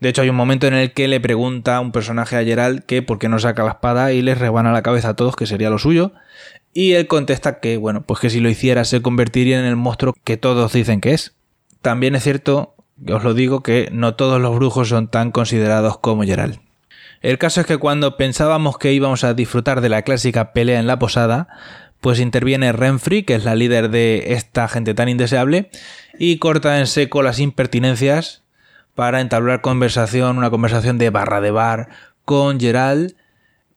De 0.00 0.08
hecho, 0.08 0.22
hay 0.22 0.30
un 0.30 0.36
momento 0.36 0.66
en 0.66 0.74
el 0.74 0.92
que 0.92 1.08
le 1.08 1.20
pregunta 1.20 1.78
un 1.80 1.92
personaje 1.92 2.36
a 2.36 2.44
Gerald 2.44 2.84
que 2.84 3.02
por 3.02 3.18
qué 3.18 3.28
no 3.28 3.38
saca 3.38 3.62
la 3.64 3.72
espada 3.72 4.12
y 4.12 4.22
les 4.22 4.38
rebana 4.38 4.72
la 4.72 4.82
cabeza 4.82 5.10
a 5.10 5.14
todos, 5.14 5.36
que 5.36 5.46
sería 5.46 5.68
lo 5.68 5.78
suyo. 5.78 6.12
Y 6.72 6.92
él 6.92 7.06
contesta 7.06 7.60
que, 7.60 7.76
bueno, 7.76 8.02
pues 8.02 8.20
que 8.20 8.30
si 8.30 8.40
lo 8.40 8.48
hiciera 8.48 8.84
se 8.84 9.02
convertiría 9.02 9.60
en 9.60 9.66
el 9.66 9.76
monstruo 9.76 10.14
que 10.24 10.38
todos 10.38 10.72
dicen 10.72 11.00
que 11.00 11.12
es. 11.12 11.34
También 11.82 12.14
es 12.14 12.22
cierto, 12.22 12.74
os 13.08 13.24
lo 13.24 13.34
digo, 13.34 13.62
que 13.62 13.88
no 13.92 14.14
todos 14.14 14.40
los 14.40 14.56
brujos 14.56 14.88
son 14.88 15.08
tan 15.08 15.32
considerados 15.32 15.98
como 15.98 16.22
Gerald. 16.22 16.60
El 17.20 17.36
caso 17.36 17.60
es 17.60 17.66
que 17.66 17.76
cuando 17.76 18.16
pensábamos 18.16 18.78
que 18.78 18.94
íbamos 18.94 19.24
a 19.24 19.34
disfrutar 19.34 19.82
de 19.82 19.90
la 19.90 20.02
clásica 20.02 20.52
pelea 20.54 20.80
en 20.80 20.86
la 20.86 20.98
posada, 20.98 21.48
pues 22.00 22.18
interviene 22.18 22.72
Renfrey, 22.72 23.24
que 23.24 23.34
es 23.34 23.44
la 23.44 23.54
líder 23.54 23.90
de 23.90 24.32
esta 24.32 24.68
gente 24.68 24.94
tan 24.94 25.10
indeseable, 25.10 25.70
y 26.18 26.38
corta 26.38 26.78
en 26.78 26.86
seco 26.86 27.22
las 27.22 27.38
impertinencias 27.38 28.39
para 29.00 29.22
entablar 29.22 29.62
conversación, 29.62 30.36
una 30.36 30.50
conversación 30.50 30.98
de 30.98 31.08
barra 31.08 31.40
de 31.40 31.50
bar 31.50 31.88
con 32.26 32.60
Gerald, 32.60 33.14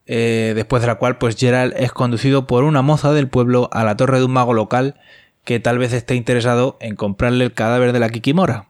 eh, 0.06 0.52
después 0.54 0.82
de 0.82 0.88
la 0.88 0.96
cual 0.96 1.18
pues 1.18 1.38
Gerald 1.38 1.74
es 1.78 1.94
conducido 1.94 2.46
por 2.46 2.66
una 2.66 2.82
moza 2.82 3.14
del 3.14 3.30
pueblo 3.30 3.70
a 3.72 3.86
la 3.86 3.96
torre 3.96 4.20
de 4.20 4.26
un 4.26 4.34
mago 4.34 4.54
local 4.54 5.00
que 5.46 5.62
tal 5.62 5.78
vez 5.78 5.94
esté 5.94 6.16
interesado 6.16 6.76
en 6.82 6.98
comprarle 6.98 7.46
el 7.46 7.54
cadáver 7.54 7.94
de 7.94 8.02
la 8.02 8.10
Kikimora. 8.10 8.68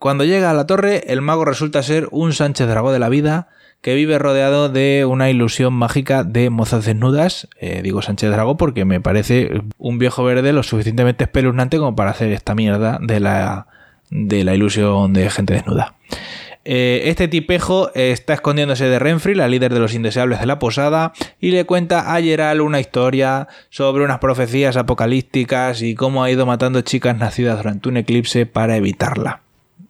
Cuando 0.00 0.24
llega 0.24 0.50
a 0.50 0.54
la 0.54 0.66
torre, 0.66 1.04
el 1.12 1.22
mago 1.22 1.44
resulta 1.44 1.80
ser 1.84 2.08
un 2.10 2.32
Sánchez 2.32 2.66
Dragó 2.66 2.90
de 2.90 2.98
la 2.98 3.08
vida 3.08 3.46
que 3.80 3.94
vive 3.94 4.18
rodeado 4.18 4.68
de 4.68 5.04
una 5.08 5.30
ilusión 5.30 5.74
mágica 5.74 6.24
de 6.24 6.50
mozas 6.50 6.86
desnudas. 6.86 7.46
Eh, 7.60 7.82
digo 7.84 8.02
Sánchez 8.02 8.32
Dragó 8.32 8.56
porque 8.56 8.84
me 8.84 9.00
parece 9.00 9.62
un 9.78 10.00
viejo 10.00 10.24
verde 10.24 10.52
lo 10.52 10.64
suficientemente 10.64 11.22
espeluznante 11.22 11.78
como 11.78 11.94
para 11.94 12.10
hacer 12.10 12.32
esta 12.32 12.56
mierda 12.56 12.98
de 13.00 13.20
la 13.20 13.68
de 14.10 14.44
la 14.44 14.54
ilusión 14.54 15.12
de 15.12 15.30
gente 15.30 15.54
desnuda. 15.54 15.94
Eh, 16.70 17.08
este 17.08 17.28
tipejo 17.28 17.90
está 17.94 18.34
escondiéndose 18.34 18.84
de 18.84 18.98
Renfrey, 18.98 19.34
la 19.34 19.48
líder 19.48 19.72
de 19.72 19.80
los 19.80 19.94
indeseables 19.94 20.38
de 20.38 20.44
la 20.44 20.58
posada, 20.58 21.14
y 21.40 21.50
le 21.50 21.64
cuenta 21.64 22.14
a 22.14 22.20
Gerald 22.20 22.60
una 22.60 22.78
historia 22.78 23.48
sobre 23.70 24.04
unas 24.04 24.18
profecías 24.18 24.76
apocalípticas 24.76 25.80
y 25.80 25.94
cómo 25.94 26.22
ha 26.22 26.30
ido 26.30 26.44
matando 26.44 26.82
chicas 26.82 27.16
nacidas 27.16 27.56
durante 27.56 27.88
un 27.88 27.96
eclipse 27.96 28.44
para 28.44 28.76
evitarla. 28.76 29.40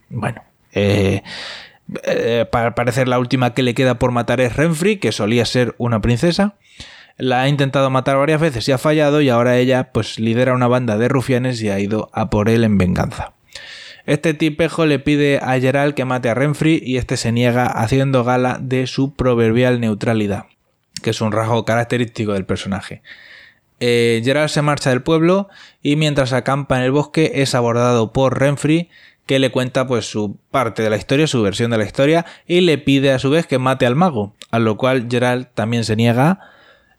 Bueno, 0.09 0.43
eh, 0.73 1.23
eh, 2.05 2.47
para 2.51 2.77
parecer 2.77 3.09
la 3.09 3.19
última 3.19 3.55
que 3.55 3.65
le 3.65 3.75
queda 3.75 3.99
por 3.99 4.13
matar 4.13 4.41
es 4.41 4.55
Renfrey, 4.55 4.99
que 4.99 5.11
solía 5.11 5.45
ser 5.47 5.75
una 5.79 6.01
princesa. 6.01 6.55
La 7.17 7.43
ha 7.43 7.49
intentado 7.49 7.91
matar 7.91 8.19
varias 8.19 8.41
veces 8.41 8.69
y 8.69 8.73
ha 8.73 8.79
fallado, 8.79 9.21
y 9.21 9.31
ahora 9.31 9.57
ella 9.57 9.91
pues 9.93 10.21
lidera 10.21 10.55
una 10.55 10.69
banda 10.69 10.97
de 10.97 11.09
rufianes 11.09 11.61
y 11.61 11.71
ha 11.71 11.81
ido 11.81 12.09
a 12.13 12.31
por 12.31 12.49
él 12.49 12.63
en 12.63 12.79
venganza. 12.79 13.33
Este 14.09 14.33
tipejo 14.33 14.87
le 14.87 14.99
pide 14.99 15.37
a 15.37 15.61
Gerald 15.61 15.93
que 15.93 16.07
mate 16.07 16.31
a 16.31 16.35
Renfrey 16.35 16.81
y 16.83 16.97
este 16.97 17.19
se 17.19 17.31
niega 17.31 17.67
haciendo 17.67 18.25
gala 18.25 18.59
de 18.59 18.87
su 18.87 19.15
proverbial 19.15 19.81
neutralidad, 19.81 20.47
que 21.03 21.11
es 21.11 21.21
un 21.21 21.31
rasgo 21.31 21.67
característico 21.67 22.33
del 22.33 22.47
personaje. 22.47 23.03
Eh, 23.81 24.23
Gerald 24.25 24.49
se 24.49 24.63
marcha 24.63 24.89
del 24.89 25.03
pueblo 25.03 25.51
y 25.83 25.97
mientras 25.97 26.33
acampa 26.33 26.79
en 26.79 26.85
el 26.85 26.91
bosque 26.91 27.33
es 27.35 27.55
abordado 27.55 28.15
por 28.15 28.41
Renfrey 28.41 28.89
que 29.27 29.39
le 29.39 29.51
cuenta 29.51 29.87
pues 29.87 30.07
su 30.07 30.39
parte 30.51 30.83
de 30.83 30.89
la 30.89 30.97
historia, 30.97 31.27
su 31.27 31.43
versión 31.43 31.71
de 31.71 31.77
la 31.77 31.85
historia 31.85 32.25
y 32.47 32.63
le 32.63 32.79
pide 32.79 33.13
a 33.13 33.19
su 33.19 33.29
vez 33.29 33.47
que 33.47 33.59
mate 33.59 33.85
al 33.85 33.95
mago, 33.95 34.35
a 34.51 34.59
lo 34.59 34.79
cual 34.79 35.09
Gerald 35.11 35.49
también 35.53 35.85
se 35.85 35.97
niega. 35.97 36.41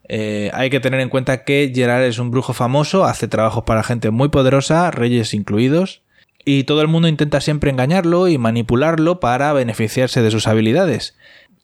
Eh, 0.08 0.52
hay 0.54 0.70
que 0.70 0.80
tener 0.80 1.00
en 1.00 1.10
cuenta 1.10 1.44
que 1.44 1.72
Gerald 1.74 2.06
es 2.06 2.20
un 2.20 2.30
brujo 2.30 2.54
famoso, 2.54 3.06
hace 3.06 3.28
trabajos 3.28 3.64
para 3.64 3.82
gente 3.82 4.12
muy 4.12 4.30
poderosa, 4.30 4.92
reyes 4.92 5.34
incluidos, 5.34 6.04
y 6.46 6.64
todo 6.64 6.82
el 6.82 6.88
mundo 6.88 7.08
intenta 7.08 7.42
siempre 7.42 7.70
engañarlo 7.70 8.28
y 8.28 8.38
manipularlo 8.38 9.20
para 9.20 9.54
beneficiarse 9.54 10.22
de 10.22 10.32
sus 10.32 10.48
habilidades. 10.48 11.16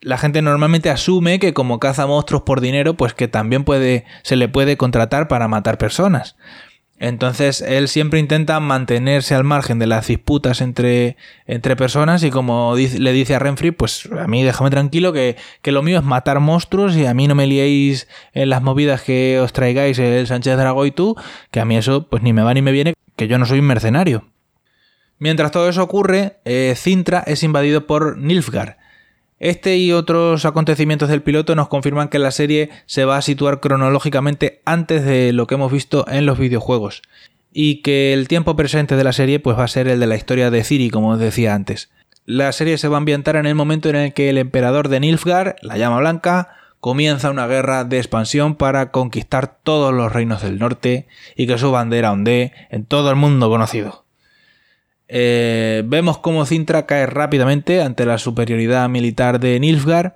La 0.02 0.18
gente 0.18 0.42
normalmente 0.42 0.90
asume 0.90 1.40
que 1.40 1.54
como 1.54 1.80
caza 1.80 2.06
monstruos 2.06 2.44
por 2.44 2.62
dinero, 2.62 2.96
pues 2.96 3.14
que 3.14 3.28
también 3.28 3.64
puede, 3.64 4.06
se 4.24 4.36
le 4.36 4.48
puede 4.48 4.78
contratar 4.78 5.28
para 5.28 5.48
matar 5.48 5.78
personas. 5.78 6.36
Entonces 6.98 7.60
él 7.62 7.90
siempre 7.90 8.20
intenta 8.20 8.60
mantenerse 8.62 9.36
al 9.36 9.44
margen 9.44 9.80
de 9.80 9.88
las 9.88 10.08
disputas 10.08 10.62
entre, 10.62 11.18
entre 11.46 11.76
personas 11.76 12.24
y 12.24 12.32
como 12.32 12.76
le 12.76 13.12
dice 13.12 13.36
a 13.36 13.40
Renfrey, 13.40 13.72
pues 13.72 14.08
a 14.18 14.28
mí 14.28 14.44
déjame 14.44 14.70
tranquilo 14.70 15.12
que, 15.12 15.36
que, 15.62 15.74
lo 15.74 15.84
mío 15.84 15.98
es 16.00 16.06
matar 16.06 16.40
monstruos 16.40 16.96
y 16.96 17.06
a 17.06 17.14
mí 17.14 17.28
no 17.28 17.36
me 17.36 17.48
liéis 17.48 18.08
en 18.34 18.50
las 18.50 18.62
movidas 18.62 19.02
que 19.02 19.40
os 19.42 19.52
traigáis 19.52 20.00
el 20.00 20.26
Sánchez 20.26 20.56
Drago 20.56 20.86
y 20.86 20.92
tú, 20.92 21.18
que 21.52 21.60
a 21.60 21.66
mí 21.66 21.76
eso 21.76 22.08
pues 22.08 22.24
ni 22.24 22.32
me 22.32 22.44
va 22.44 22.54
ni 22.54 22.62
me 22.62 22.72
viene, 22.72 22.94
que 23.18 23.28
yo 23.28 23.38
no 23.40 23.46
soy 23.46 23.60
un 23.60 23.66
mercenario. 23.66 24.26
Mientras 25.20 25.52
todo 25.52 25.70
eso 25.70 25.84
ocurre, 25.84 26.38
eh, 26.46 26.74
Cintra 26.76 27.24
es 27.26 27.44
invadido 27.44 27.88
por 27.88 28.18
Nilfgaard. 28.18 28.78
Este 29.40 29.78
y 29.78 29.92
otros 29.92 30.46
acontecimientos 30.46 31.10
del 31.10 31.22
piloto 31.22 31.56
nos 31.56 31.68
confirman 31.68 32.08
que 32.08 32.20
la 32.20 32.32
serie 32.32 32.70
se 32.86 33.06
va 33.06 33.18
a 33.18 33.22
situar 33.22 33.60
cronológicamente 33.60 34.62
antes 34.66 35.04
de 35.04 35.34
lo 35.34 35.46
que 35.46 35.56
hemos 35.56 35.72
visto 35.72 36.06
en 36.08 36.26
los 36.26 36.40
videojuegos 36.40 37.02
y 37.52 37.82
que 37.82 38.14
el 38.14 38.28
tiempo 38.28 38.56
presente 38.56 38.96
de 38.98 39.04
la 39.04 39.14
serie 39.14 39.40
pues 39.40 39.58
va 39.58 39.64
a 39.64 39.70
ser 39.70 39.88
el 39.88 40.00
de 40.00 40.08
la 40.08 40.18
historia 40.18 40.52
de 40.52 40.64
Ciri, 40.64 40.90
como 40.90 41.12
os 41.12 41.20
decía 41.20 41.54
antes. 41.54 41.90
La 42.26 42.52
serie 42.52 42.78
se 42.78 42.88
va 42.88 42.98
a 42.98 43.00
ambientar 43.00 43.36
en 43.36 43.46
el 43.46 43.56
momento 43.56 43.88
en 43.90 43.96
el 43.96 44.14
que 44.14 44.30
el 44.30 44.38
emperador 44.38 44.90
de 44.90 45.00
Nilfgaard, 45.00 45.56
la 45.62 45.78
llama 45.78 46.00
blanca, 46.00 46.50
comienza 46.80 47.30
una 47.30 47.48
guerra 47.48 47.84
de 47.84 47.98
expansión 47.98 48.56
para 48.56 48.92
conquistar 48.92 49.58
todos 49.64 49.94
los 49.94 50.12
reinos 50.12 50.42
del 50.42 50.60
norte 50.60 51.08
y 51.36 51.48
que 51.48 51.58
su 51.58 51.72
bandera 51.72 52.12
ondee 52.12 52.52
en 52.70 52.86
todo 52.86 53.10
el 53.10 53.16
mundo 53.16 53.50
conocido. 53.50 54.05
Eh, 55.08 55.84
vemos 55.86 56.18
cómo 56.18 56.46
Cintra 56.46 56.88
cae 56.88 57.06
rápidamente 57.06 57.82
ante 57.82 58.06
la 58.06 58.18
superioridad 58.18 58.90
militar 58.90 59.40
de 59.40 59.60
Nilfgaard 59.60 60.14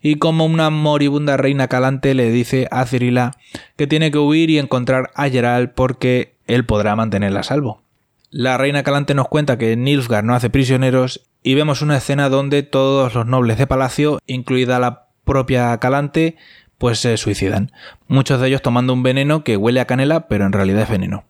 y 0.00 0.16
como 0.16 0.44
una 0.44 0.70
moribunda 0.70 1.36
reina 1.36 1.66
calante 1.66 2.14
le 2.14 2.30
dice 2.30 2.68
a 2.70 2.86
Cirila 2.86 3.32
que 3.76 3.88
tiene 3.88 4.12
que 4.12 4.18
huir 4.18 4.50
y 4.50 4.58
encontrar 4.58 5.10
a 5.14 5.28
Gerald 5.28 5.70
porque 5.74 6.36
él 6.46 6.64
podrá 6.64 6.94
mantenerla 6.94 7.40
a 7.40 7.44
salvo. 7.44 7.82
La 8.30 8.58
reina 8.58 8.82
calante 8.82 9.14
nos 9.14 9.28
cuenta 9.28 9.58
que 9.58 9.76
Nilfgaard 9.76 10.24
no 10.24 10.34
hace 10.34 10.50
prisioneros 10.50 11.26
y 11.42 11.54
vemos 11.54 11.82
una 11.82 11.96
escena 11.96 12.28
donde 12.28 12.62
todos 12.62 13.14
los 13.14 13.26
nobles 13.26 13.58
de 13.58 13.66
palacio, 13.66 14.18
incluida 14.26 14.78
la 14.78 15.06
propia 15.24 15.76
calante, 15.78 16.36
pues 16.76 16.98
se 16.98 17.16
suicidan. 17.16 17.72
Muchos 18.06 18.40
de 18.40 18.48
ellos 18.48 18.62
tomando 18.62 18.92
un 18.92 19.02
veneno 19.02 19.44
que 19.44 19.56
huele 19.56 19.80
a 19.80 19.86
canela, 19.86 20.28
pero 20.28 20.46
en 20.46 20.52
realidad 20.52 20.82
es 20.82 20.90
veneno. 20.90 21.24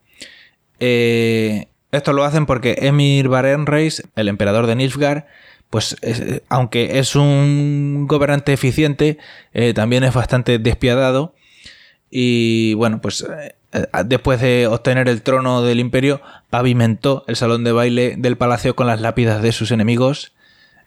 Eh, 0.79 1.68
esto 1.91 2.13
lo 2.13 2.23
hacen 2.23 2.45
porque 2.45 2.77
Emir 2.81 3.27
Barenreis, 3.29 4.03
el 4.15 4.27
emperador 4.27 4.67
de 4.67 4.75
Nilfgaard, 4.75 5.25
pues 5.69 5.95
aunque 6.49 6.99
es 6.99 7.15
un 7.15 8.05
gobernante 8.07 8.53
eficiente, 8.53 9.17
eh, 9.53 9.73
también 9.73 10.03
es 10.03 10.13
bastante 10.13 10.57
despiadado. 10.57 11.35
Y 12.09 12.73
bueno, 12.73 13.01
pues 13.01 13.23
eh, 13.23 13.55
después 14.05 14.41
de 14.41 14.67
obtener 14.67 15.07
el 15.07 15.21
trono 15.21 15.61
del 15.61 15.79
imperio, 15.79 16.21
pavimentó 16.49 17.23
el 17.27 17.35
salón 17.35 17.63
de 17.63 17.71
baile 17.71 18.15
del 18.17 18.37
palacio 18.37 18.75
con 18.75 18.87
las 18.87 19.01
lápidas 19.01 19.43
de 19.43 19.51
sus 19.51 19.71
enemigos. 19.71 20.33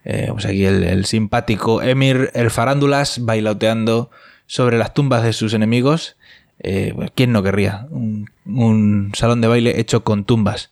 Eh, 0.05 0.29
pues 0.33 0.47
aquí 0.47 0.65
el, 0.65 1.05
simpático 1.05 1.81
Emir 1.81 2.31
el 2.35 2.51
Farándulas 2.51 3.25
bailoteando 3.25 4.11
sobre 4.47 4.79
las 4.79 4.95
tumbas 4.95 5.23
de 5.23 5.33
sus 5.33 5.55
enemigos. 5.55 6.17
Pues, 6.61 7.11
¿Quién 7.17 7.33
no 7.33 7.43
querría 7.43 7.89
un 7.91 9.13
salón 9.17 9.41
de 9.41 9.49
baile 9.49 9.81
hecho 9.81 10.05
con 10.05 10.25
tumbas? 10.25 10.71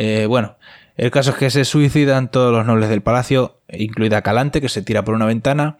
Eh, 0.00 0.26
bueno, 0.26 0.56
el 0.96 1.10
caso 1.10 1.32
es 1.32 1.36
que 1.36 1.50
se 1.50 1.64
suicidan 1.64 2.30
todos 2.30 2.52
los 2.52 2.64
nobles 2.64 2.88
del 2.88 3.02
palacio, 3.02 3.58
incluida 3.68 4.22
Calante, 4.22 4.60
que 4.60 4.68
se 4.68 4.80
tira 4.80 5.02
por 5.02 5.16
una 5.16 5.26
ventana, 5.26 5.76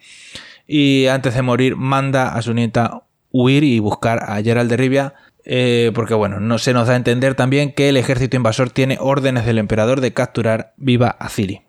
y 0.66 1.06
antes 1.06 1.34
de 1.34 1.42
morir 1.42 1.76
manda 1.76 2.34
a 2.34 2.42
su 2.42 2.52
nieta 2.52 3.04
huir 3.30 3.62
y 3.62 3.78
buscar 3.78 4.24
a 4.28 4.42
Gerald 4.42 4.70
de 4.70 4.76
Rivia, 4.76 5.14
eh, 5.44 5.92
porque 5.94 6.14
bueno, 6.14 6.40
no 6.40 6.58
se 6.58 6.72
nos 6.72 6.88
da 6.88 6.94
a 6.94 6.96
entender 6.96 7.36
también 7.36 7.72
que 7.72 7.88
el 7.88 7.96
ejército 7.96 8.36
invasor 8.36 8.70
tiene 8.70 8.98
órdenes 9.00 9.46
del 9.46 9.58
emperador 9.58 10.00
de 10.00 10.12
capturar 10.12 10.74
viva 10.76 11.10
a 11.10 11.28
Ciri. 11.28 11.62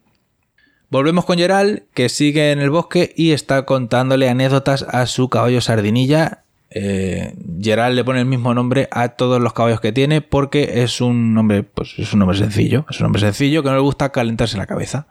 Volvemos 0.90 1.26
con 1.26 1.38
Gerald, 1.38 1.84
que 1.94 2.10
sigue 2.10 2.52
en 2.52 2.62
el 2.62 2.72
bosque 2.72 3.14
y 3.16 3.34
está 3.34 3.64
contándole 3.66 4.28
anécdotas 4.28 4.88
a 4.90 5.06
su 5.06 5.30
caballo 5.30 5.62
sardinilla, 5.62 6.46
eh, 6.72 7.34
le 7.38 8.04
pone 8.04 8.20
el 8.20 8.26
mismo 8.26 8.54
nombre 8.54 8.88
a 8.92 9.10
todos 9.10 9.42
los 9.42 9.54
caballos 9.54 9.82
que 9.82 9.92
tiene 9.92 10.22
porque 10.22 10.84
es 10.84 11.02
un 11.02 11.34
nombre, 11.34 11.64
pues 11.64 11.94
es 11.98 12.14
un 12.14 12.20
nombre 12.20 12.38
sencillo, 12.38 12.86
es 12.90 13.00
un 13.00 13.06
nombre 13.06 13.22
sencillo 13.22 13.64
que 13.64 13.70
no 13.70 13.76
le 13.76 13.82
gusta 13.82 14.12
calentarse 14.12 14.58
la 14.58 14.68
cabeza. 14.68 15.08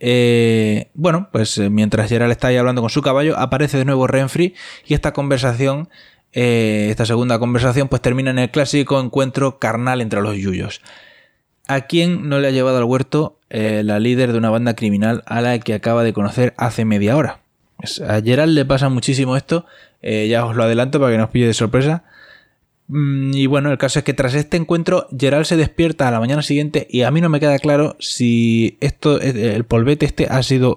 Eh, 0.00 0.90
bueno, 0.94 1.28
pues 1.32 1.58
eh, 1.58 1.70
mientras 1.70 2.08
Gerald 2.08 2.30
está 2.30 2.48
ahí 2.48 2.56
hablando 2.56 2.80
con 2.80 2.90
su 2.90 3.02
caballo, 3.02 3.38
aparece 3.38 3.78
de 3.78 3.84
nuevo 3.84 4.06
Renfrey 4.06 4.54
y 4.86 4.94
esta 4.94 5.12
conversación, 5.12 5.88
esta 6.30 7.06
segunda 7.06 7.38
conversación, 7.38 7.88
pues 7.88 8.00
termina 8.02 8.30
en 8.30 8.38
el 8.38 8.50
clásico 8.50 9.00
encuentro 9.00 9.58
carnal 9.58 10.00
entre 10.00 10.20
los 10.20 10.36
yuyos. 10.36 10.82
¿A 11.68 11.82
quién 11.82 12.30
no 12.30 12.40
le 12.40 12.48
ha 12.48 12.50
llevado 12.50 12.78
al 12.78 12.84
huerto 12.84 13.38
eh, 13.50 13.82
la 13.84 14.00
líder 14.00 14.32
de 14.32 14.38
una 14.38 14.48
banda 14.48 14.74
criminal 14.74 15.22
a 15.26 15.42
la 15.42 15.58
que 15.58 15.74
acaba 15.74 16.02
de 16.02 16.14
conocer 16.14 16.54
hace 16.56 16.86
media 16.86 17.14
hora? 17.14 17.40
A 18.08 18.22
Gerald 18.22 18.54
le 18.54 18.64
pasa 18.64 18.88
muchísimo 18.88 19.36
esto, 19.36 19.66
eh, 20.08 20.28
ya 20.28 20.44
os 20.44 20.56
lo 20.56 20.64
adelanto 20.64 20.98
para 21.00 21.12
que 21.12 21.18
nos 21.18 21.30
pille 21.30 21.46
de 21.46 21.54
sorpresa. 21.54 22.04
Mm, 22.88 23.34
y 23.34 23.46
bueno, 23.46 23.70
el 23.70 23.78
caso 23.78 23.98
es 23.98 24.04
que 24.04 24.14
tras 24.14 24.34
este 24.34 24.56
encuentro, 24.56 25.06
Gerald 25.16 25.44
se 25.44 25.56
despierta 25.56 26.08
a 26.08 26.10
la 26.10 26.20
mañana 26.20 26.42
siguiente 26.42 26.86
y 26.90 27.02
a 27.02 27.10
mí 27.10 27.20
no 27.20 27.28
me 27.28 27.40
queda 27.40 27.58
claro 27.58 27.96
si 28.00 28.78
esto, 28.80 29.20
eh, 29.20 29.54
el 29.54 29.64
polvete 29.64 30.06
este 30.06 30.26
ha 30.28 30.42
sido 30.42 30.76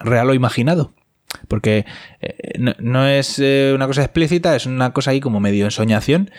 real 0.00 0.30
o 0.30 0.34
imaginado. 0.34 0.92
Porque 1.46 1.84
no, 2.58 3.06
es 3.06 3.38
una 3.38 3.86
cosa 3.86 4.02
explícita, 4.02 4.56
es 4.56 4.64
una 4.64 4.92
cosa 4.94 5.10
ahí 5.10 5.20
como 5.20 5.40
medio 5.40 5.66
ensoñación 5.66 6.30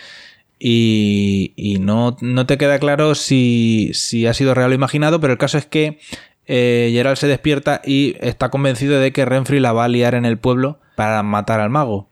y, 0.59 1.77
no, 1.79 2.15
te 2.45 2.57
queda 2.57 2.79
claro 2.79 3.15
si, 3.15 3.93
ha 4.27 4.33
sido 4.33 4.53
real 4.53 4.71
o 4.71 4.75
imaginado, 4.75 5.21
pero 5.21 5.33
el 5.33 5.39
caso 5.39 5.57
es 5.57 5.65
que 5.65 5.99
eh, 6.45 6.89
Gerald 6.91 7.17
se 7.17 7.27
despierta 7.27 7.81
y 7.85 8.15
está 8.19 8.49
convencido 8.49 8.99
de 8.99 9.13
que 9.13 9.25
Renfrey 9.25 9.59
la 9.59 9.71
va 9.71 9.85
a 9.85 9.87
liar 9.87 10.15
en 10.15 10.25
el 10.25 10.37
pueblo 10.37 10.79
para 10.99 11.23
matar 11.23 11.61
al 11.61 11.69
mago. 11.69 12.09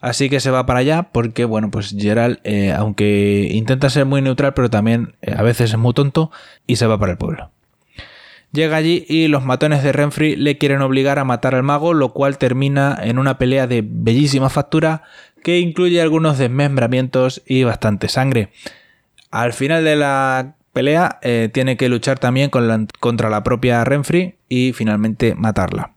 Así 0.00 0.30
que 0.30 0.40
se 0.40 0.50
va 0.50 0.64
para 0.64 0.78
allá 0.78 1.10
porque, 1.12 1.44
bueno, 1.44 1.70
pues 1.70 1.94
Gerald, 1.94 2.38
eh, 2.42 2.72
aunque 2.72 3.50
intenta 3.52 3.90
ser 3.90 4.06
muy 4.06 4.22
neutral, 4.22 4.54
pero 4.54 4.70
también 4.70 5.14
eh, 5.20 5.34
a 5.36 5.42
veces 5.42 5.72
es 5.72 5.76
muy 5.76 5.92
tonto 5.92 6.30
y 6.66 6.76
se 6.76 6.86
va 6.86 6.98
para 6.98 7.12
el 7.12 7.18
pueblo. 7.18 7.50
Llega 8.50 8.78
allí 8.78 9.04
y 9.10 9.28
los 9.28 9.44
matones 9.44 9.82
de 9.82 9.92
Renfrey 9.92 10.36
le 10.36 10.56
quieren 10.56 10.80
obligar 10.80 11.18
a 11.18 11.24
matar 11.24 11.54
al 11.54 11.64
mago, 11.64 11.92
lo 11.92 12.14
cual 12.14 12.38
termina 12.38 12.98
en 13.02 13.18
una 13.18 13.36
pelea 13.36 13.66
de 13.66 13.84
bellísima 13.86 14.48
factura 14.48 15.02
que 15.44 15.58
incluye 15.58 16.00
algunos 16.00 16.38
desmembramientos 16.38 17.42
y 17.44 17.64
bastante 17.64 18.08
sangre. 18.08 18.48
Al 19.30 19.52
final 19.52 19.84
de 19.84 19.96
la 19.96 20.54
pelea 20.72 21.18
eh, 21.20 21.50
tiene 21.52 21.76
que 21.76 21.90
luchar 21.90 22.18
también 22.18 22.48
contra 22.48 23.28
la 23.28 23.44
propia 23.44 23.84
Renfrey 23.84 24.36
y 24.48 24.72
finalmente 24.72 25.34
matarla. 25.34 25.92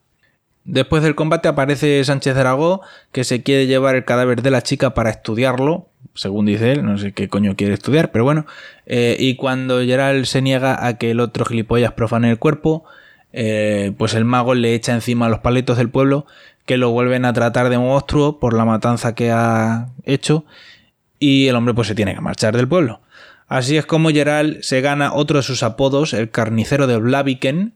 Después 0.65 1.03
del 1.03 1.15
combate 1.15 1.47
aparece 1.47 2.03
Sánchez 2.03 2.37
Aragó 2.37 2.81
que 3.11 3.23
se 3.23 3.43
quiere 3.43 3.67
llevar 3.67 3.95
el 3.95 4.05
cadáver 4.05 4.41
de 4.41 4.51
la 4.51 4.61
chica 4.61 4.93
para 4.93 5.09
estudiarlo, 5.09 5.87
según 6.15 6.45
dice 6.45 6.71
él, 6.71 6.85
no 6.85 6.97
sé 6.97 7.11
qué 7.11 7.27
coño 7.27 7.55
quiere 7.55 7.73
estudiar, 7.73 8.11
pero 8.11 8.23
bueno. 8.23 8.45
Eh, 8.85 9.17
y 9.19 9.35
cuando 9.35 9.81
Gerald 9.81 10.25
se 10.25 10.41
niega 10.41 10.85
a 10.85 10.97
que 10.97 11.11
el 11.11 11.19
otro 11.19 11.43
gilipollas 11.45 11.91
profane 11.93 12.29
el 12.29 12.39
cuerpo, 12.39 12.85
eh, 13.33 13.91
pues 13.97 14.13
el 14.13 14.25
mago 14.25 14.53
le 14.53 14.73
echa 14.73 14.93
encima 14.93 15.27
los 15.27 15.39
paletos 15.39 15.77
del 15.77 15.89
pueblo 15.89 16.27
que 16.65 16.77
lo 16.77 16.91
vuelven 16.91 17.25
a 17.25 17.33
tratar 17.33 17.69
de 17.69 17.77
monstruo 17.77 18.39
por 18.39 18.53
la 18.53 18.63
matanza 18.63 19.15
que 19.15 19.31
ha 19.31 19.89
hecho 20.05 20.45
y 21.19 21.47
el 21.47 21.55
hombre 21.55 21.73
pues 21.73 21.87
se 21.87 21.95
tiene 21.95 22.15
que 22.15 22.21
marchar 22.21 22.55
del 22.55 22.67
pueblo. 22.67 23.01
Así 23.47 23.77
es 23.77 23.85
como 23.85 24.09
Gerald 24.09 24.61
se 24.61 24.81
gana 24.81 25.13
otro 25.13 25.37
de 25.37 25.43
sus 25.43 25.63
apodos, 25.63 26.13
el 26.13 26.29
carnicero 26.29 26.87
de 26.87 26.97
Blaviken, 26.97 27.73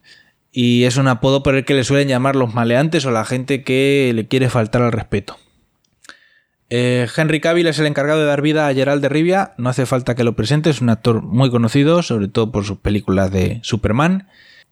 y 0.59 0.85
es 0.85 0.97
un 0.97 1.07
apodo 1.07 1.43
por 1.43 1.53
el 1.53 1.65
que 1.65 1.75
le 1.75 1.83
suelen 1.83 2.07
llamar 2.07 2.35
los 2.35 2.55
maleantes 2.55 3.05
o 3.05 3.11
la 3.11 3.25
gente 3.25 3.63
que 3.63 4.11
le 4.15 4.27
quiere 4.27 4.49
faltar 4.49 4.81
al 4.81 4.91
respeto. 4.91 5.37
Eh, 6.71 7.07
Henry 7.15 7.39
Cavill 7.39 7.67
es 7.67 7.77
el 7.77 7.85
encargado 7.85 8.21
de 8.21 8.25
dar 8.25 8.41
vida 8.41 8.67
a 8.67 8.73
Gerald 8.73 9.03
de 9.03 9.07
Rivia, 9.07 9.53
no 9.59 9.69
hace 9.69 9.85
falta 9.85 10.15
que 10.15 10.23
lo 10.23 10.35
presente, 10.35 10.71
es 10.71 10.81
un 10.81 10.89
actor 10.89 11.21
muy 11.21 11.51
conocido, 11.51 12.01
sobre 12.01 12.27
todo 12.27 12.51
por 12.51 12.63
sus 12.65 12.79
películas 12.79 13.29
de 13.29 13.59
Superman. 13.61 14.29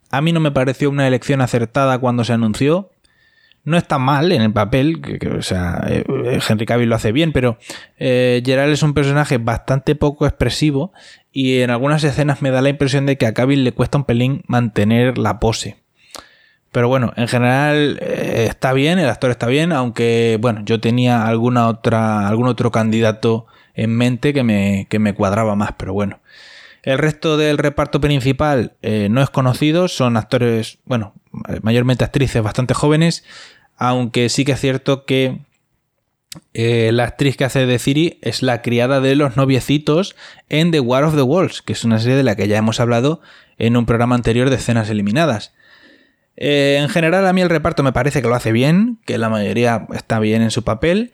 A 0.09 0.21
mí 0.21 0.33
no 0.33 0.39
me 0.39 0.49
pareció 0.49 0.89
una 0.89 1.07
elección 1.07 1.39
acertada 1.39 1.99
cuando 1.99 2.23
se 2.23 2.33
anunció, 2.33 2.89
no 3.63 3.77
está 3.77 3.99
mal 3.99 4.31
en 4.31 4.41
el 4.41 4.53
papel, 4.53 5.01
que, 5.01 5.27
o 5.27 5.43
sea, 5.43 5.83
eh, 5.87 6.03
Henry 6.49 6.65
Cavill 6.65 6.89
lo 6.89 6.95
hace 6.95 7.11
bien, 7.11 7.31
pero 7.31 7.59
eh, 7.97 8.41
Gerald 8.43 8.73
es 8.73 8.81
un 8.81 8.95
personaje 8.95 9.37
bastante 9.37 9.93
poco 9.93 10.25
expresivo 10.25 10.93
y 11.35 11.59
en 11.59 11.69
algunas 11.69 12.03
escenas 12.03 12.41
me 12.41 12.49
da 12.49 12.61
la 12.61 12.69
impresión 12.69 13.05
de 13.05 13.17
que 13.17 13.27
a 13.27 13.33
Cavill 13.33 13.63
le 13.63 13.73
cuesta 13.73 13.97
un 13.97 14.05
pelín 14.05 14.43
mantener 14.47 15.17
la 15.17 15.39
pose. 15.39 15.75
Pero 16.71 16.87
bueno, 16.87 17.13
en 17.17 17.27
general 17.27 17.99
eh, 18.01 18.47
está 18.49 18.71
bien, 18.73 18.99
el 18.99 19.09
actor 19.09 19.31
está 19.31 19.47
bien, 19.47 19.71
aunque 19.71 20.37
bueno, 20.41 20.61
yo 20.65 20.79
tenía 20.79 21.27
alguna 21.27 21.67
otra, 21.67 22.27
algún 22.27 22.47
otro 22.47 22.71
candidato 22.71 23.45
en 23.73 23.95
mente 23.95 24.33
que 24.33 24.43
me, 24.43 24.87
que 24.89 24.97
me 24.97 25.13
cuadraba 25.13 25.55
más, 25.55 25.73
pero 25.77 25.93
bueno. 25.93 26.21
El 26.83 26.99
resto 26.99 27.35
del 27.35 27.57
reparto 27.57 27.99
principal 27.99 28.73
no 29.09 29.21
es 29.21 29.31
conocido, 29.31 29.87
son 29.87 30.17
actores, 30.17 30.77
bueno, 30.85 31.13
mayormente 31.61 32.03
actrices 32.03 32.43
bastante 32.43 32.75
jóvenes 32.75 33.23
aunque 33.77 34.29
sí 34.29 34.45
que 34.45 34.53
es 34.53 34.59
cierto 34.59 35.05
que 35.05 35.39
eh, 36.53 36.91
la 36.93 37.03
actriz 37.03 37.37
que 37.37 37.45
hace 37.45 37.65
de 37.65 37.79
Ciri 37.79 38.19
es 38.21 38.43
la 38.43 38.61
criada 38.61 39.01
de 39.01 39.15
los 39.15 39.37
noviecitos 39.37 40.15
en 40.49 40.71
The 40.71 40.79
War 40.79 41.03
of 41.03 41.15
the 41.15 41.21
Walls, 41.21 41.61
que 41.61 41.73
es 41.73 41.83
una 41.83 41.99
serie 41.99 42.15
de 42.15 42.23
la 42.23 42.35
que 42.35 42.47
ya 42.47 42.57
hemos 42.57 42.79
hablado 42.79 43.21
en 43.57 43.77
un 43.77 43.85
programa 43.85 44.15
anterior 44.15 44.49
de 44.49 44.55
escenas 44.57 44.89
eliminadas. 44.89 45.53
Eh, 46.37 46.77
en 46.81 46.89
general 46.89 47.25
a 47.27 47.33
mí 47.33 47.41
el 47.41 47.49
reparto 47.49 47.83
me 47.83 47.93
parece 47.93 48.21
que 48.21 48.27
lo 48.27 48.35
hace 48.35 48.51
bien, 48.51 48.99
que 49.05 49.17
la 49.17 49.29
mayoría 49.29 49.87
está 49.93 50.19
bien 50.19 50.41
en 50.41 50.51
su 50.51 50.63
papel. 50.63 51.13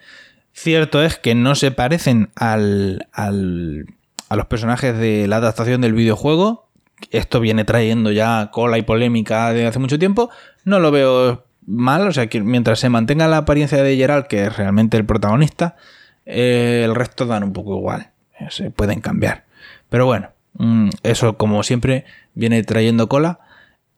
Cierto 0.54 1.04
es 1.04 1.18
que 1.18 1.36
no 1.36 1.56
se 1.56 1.72
parecen 1.72 2.30
al, 2.36 3.08
al, 3.14 3.86
a 4.30 4.36
los 4.36 4.46
personajes 4.48 4.98
de 4.98 5.28
la 5.28 5.38
adaptación 5.38 5.82
del 5.82 5.94
videojuego. 5.94 6.70
Esto 7.10 7.40
viene 7.40 7.66
trayendo 7.66 8.12
ya 8.12 8.50
cola 8.52 8.78
y 8.78 8.84
polémica 8.84 9.54
de 9.54 9.66
hace 9.66 9.80
mucho 9.80 9.98
tiempo. 9.98 10.30
No 10.66 10.80
lo 10.80 10.92
veo 10.92 11.46
mal, 11.66 12.08
o 12.08 12.12
sea, 12.12 12.28
que 12.28 12.42
mientras 12.42 12.80
se 12.80 12.90
mantenga 12.90 13.28
la 13.28 13.38
apariencia 13.38 13.82
de 13.82 13.96
Gerald, 13.96 14.28
que 14.28 14.46
es 14.46 14.56
realmente 14.56 14.98
el 14.98 15.06
protagonista, 15.06 15.76
eh, 16.26 16.84
el 16.86 16.96
resto 16.96 17.26
dan 17.26 17.44
un 17.44 17.54
poco 17.54 17.78
igual, 17.78 18.12
se 18.50 18.72
pueden 18.72 19.02
cambiar. 19.02 19.46
Pero 19.90 20.06
bueno, 20.06 20.30
mm, 20.54 20.90
eso 21.04 21.38
como 21.38 21.64
siempre 21.64 22.06
viene 22.34 22.64
trayendo 22.64 23.10
cola. 23.10 23.40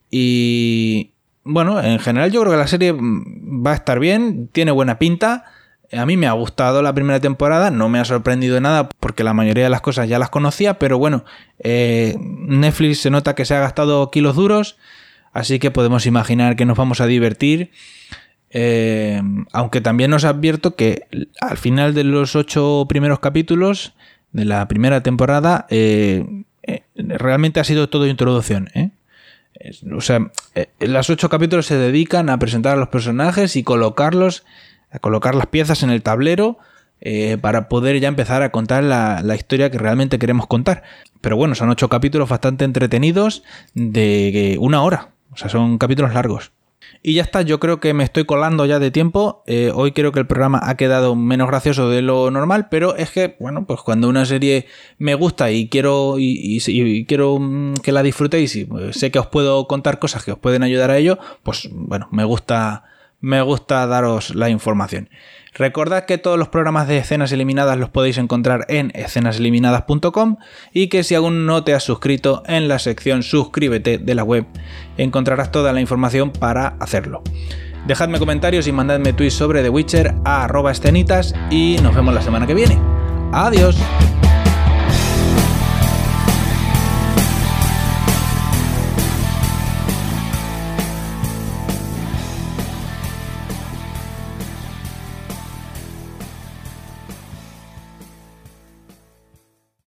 Y 0.10 1.12
bueno, 1.43 1.82
en 1.82 1.99
general 1.99 2.32
yo 2.32 2.41
creo 2.41 2.52
que 2.54 2.58
la 2.58 2.67
serie 2.67 2.93
mm, 2.93 3.65
va 3.65 3.71
a 3.71 3.76
estar 3.76 3.99
bien, 3.99 4.49
tiene 4.52 4.71
buena 4.71 4.99
pinta. 4.99 5.45
A 5.91 6.06
mí 6.06 6.17
me 6.17 6.26
ha 6.26 6.32
gustado 6.32 6.82
la 6.82 6.93
primera 6.93 7.19
temporada, 7.19 7.69
no 7.69 7.88
me 7.88 7.99
ha 7.99 8.06
sorprendido 8.06 8.60
nada 8.60 8.89
porque 8.99 9.23
la 9.23 9.34
mayoría 9.34 9.65
de 9.65 9.69
las 9.69 9.82
cosas 9.82 10.10
ya 10.10 10.17
las 10.17 10.30
conocía, 10.30 10.80
pero 10.80 10.97
bueno, 10.97 11.23
eh, 11.60 12.15
Netflix 12.19 13.02
se 13.02 13.12
nota 13.12 13.36
que 13.36 13.45
se 13.45 13.54
ha 13.54 13.60
gastado 13.60 14.10
kilos 14.10 14.36
duros 14.36 14.78
Así 15.34 15.58
que 15.60 15.72
podemos 15.72 16.06
imaginar 16.06 16.56
que 16.56 16.65
nos 16.65 16.78
vamos 16.78 17.02
a 17.02 17.08
divertir. 17.08 17.72
Eh, 18.52 19.19
aunque 19.52 19.82
también 19.82 20.12
nos 20.12 20.26
advierto 20.26 20.76
que 20.76 21.08
al 21.41 21.58
final 21.58 21.96
de 21.96 22.04
los 22.04 22.36
ocho 22.36 22.86
primeros 22.88 23.19
capítulos 23.19 23.93
de 24.32 24.46
la 24.46 24.67
primera 24.67 25.02
temporada, 25.02 25.65
eh, 25.69 26.43
eh, 26.62 26.84
realmente 26.96 27.60
ha 27.60 27.63
sido 27.63 27.89
todo 27.89 28.08
introducción. 28.08 28.69
O 29.96 30.02
sea, 30.02 30.32
los 30.80 31.10
ocho 31.10 31.30
capítulos 31.30 31.65
se 31.65 31.78
dedican 31.78 32.30
a 32.30 32.38
presentar 32.38 32.74
a 32.74 32.80
los 32.80 32.89
personajes 32.89 33.56
y 33.56 33.63
colocarlos, 33.63 34.43
a 34.91 35.00
colocar 35.00 35.36
las 35.36 35.48
piezas 35.48 35.84
en 35.84 35.89
el 35.89 36.04
tablero 36.04 36.58
para 37.41 37.69
poder 37.69 38.00
ya 38.00 38.08
empezar 38.08 38.43
a 38.43 38.52
contar 38.52 38.84
la, 38.84 39.22
la, 39.24 39.36
historia 39.36 39.69
que 39.69 39.78
realmente 39.78 40.19
queremos 40.19 40.48
contar. 40.48 40.84
Pero 41.22 41.38
bueno, 41.38 41.56
son 41.56 41.69
ocho 41.69 41.89
capítulos 41.89 42.30
bastante 42.30 42.65
entretenidos 42.65 43.43
de 43.74 44.58
una 44.60 44.84
hora. 44.84 45.12
O 45.34 45.38
sea, 45.38 45.50
son 45.50 45.78
capítulos 45.78 46.13
largos. 46.13 46.52
Y 47.02 47.15
ya 47.15 47.24
está, 47.24 47.41
yo 47.41 47.60
creo 47.60 47.80
que 47.80 47.93
me 47.93 48.04
estoy 48.04 48.26
colando 48.26 48.65
ya 48.65 48.80
de 48.80 48.91
tiempo. 48.91 49.43
Eh, 49.46 49.72
hoy 49.74 49.91
creo 49.91 50.12
que 50.12 50.19
el 50.19 50.28
programa 50.28 50.62
ha 50.63 50.78
quedado 50.78 51.15
menos 51.15 51.48
gracioso 51.48 51.89
de 51.89 52.02
lo 52.02 52.32
normal, 52.32 52.67
pero 52.69 52.96
es 52.96 53.12
que, 53.12 53.36
bueno, 53.39 53.65
pues 53.65 53.82
cuando 53.82 54.08
una 54.08 54.26
serie 54.26 54.67
me 55.00 55.15
gusta 55.15 55.52
y 55.52 55.67
quiero, 55.67 56.15
y, 56.17 57.06
quiero 57.06 57.39
mm, 57.39 57.76
que 57.76 57.91
la 57.91 58.04
disfrutéis 58.04 58.56
y 58.56 58.65
pues, 58.65 58.96
sé 58.96 59.12
que 59.12 59.19
os 59.19 59.28
puedo 59.28 59.67
contar 59.67 60.00
cosas 60.00 60.24
que 60.24 60.32
os 60.32 60.39
pueden 60.39 60.63
ayudar 60.63 60.91
a 60.91 60.98
ello, 60.98 61.17
pues 61.43 61.67
bueno, 61.72 62.08
me 62.12 62.24
gusta, 62.24 62.86
me 63.24 63.42
gusta 63.42 63.88
daros 63.88 64.36
la 64.36 64.50
información. 64.50 65.10
Recordad 65.54 66.04
que 66.06 66.18
todos 66.18 66.38
los 66.38 66.50
programas 66.50 66.90
de 66.90 66.98
escenas 66.98 67.32
eliminadas 67.32 67.78
los 67.78 67.90
podéis 67.90 68.18
encontrar 68.18 68.66
en 68.68 68.92
escenaseliminadas.com 68.96 70.38
y 70.74 70.90
que 70.90 71.04
si 71.04 71.16
aún 71.16 71.46
no 71.46 71.64
te 71.64 71.74
has 71.74 71.84
suscrito 71.84 72.44
en 72.48 72.68
la 72.68 72.80
sección 72.80 73.24
suscríbete 73.24 73.98
de 73.98 74.14
la 74.16 74.26
web 74.26 74.46
encontrarás 74.98 75.54
toda 75.54 75.72
la 75.72 75.80
información 75.80 76.32
para 76.32 76.76
hacerlo. 76.82 77.24
Dejadme 77.88 78.20
comentarios 78.20 78.68
y 78.68 78.74
mandadme 78.74 79.14
tweets 79.14 79.36
sobre 79.36 79.64
The 79.64 79.70
Witcher 79.70 80.16
a 80.26 80.50
escenitas 80.70 81.34
y 81.50 81.78
nos 81.82 81.96
vemos 81.96 82.14
la 82.14 82.22
semana 82.22 82.46
que 82.46 82.56
viene. 82.56 82.78
Adiós. 83.32 83.78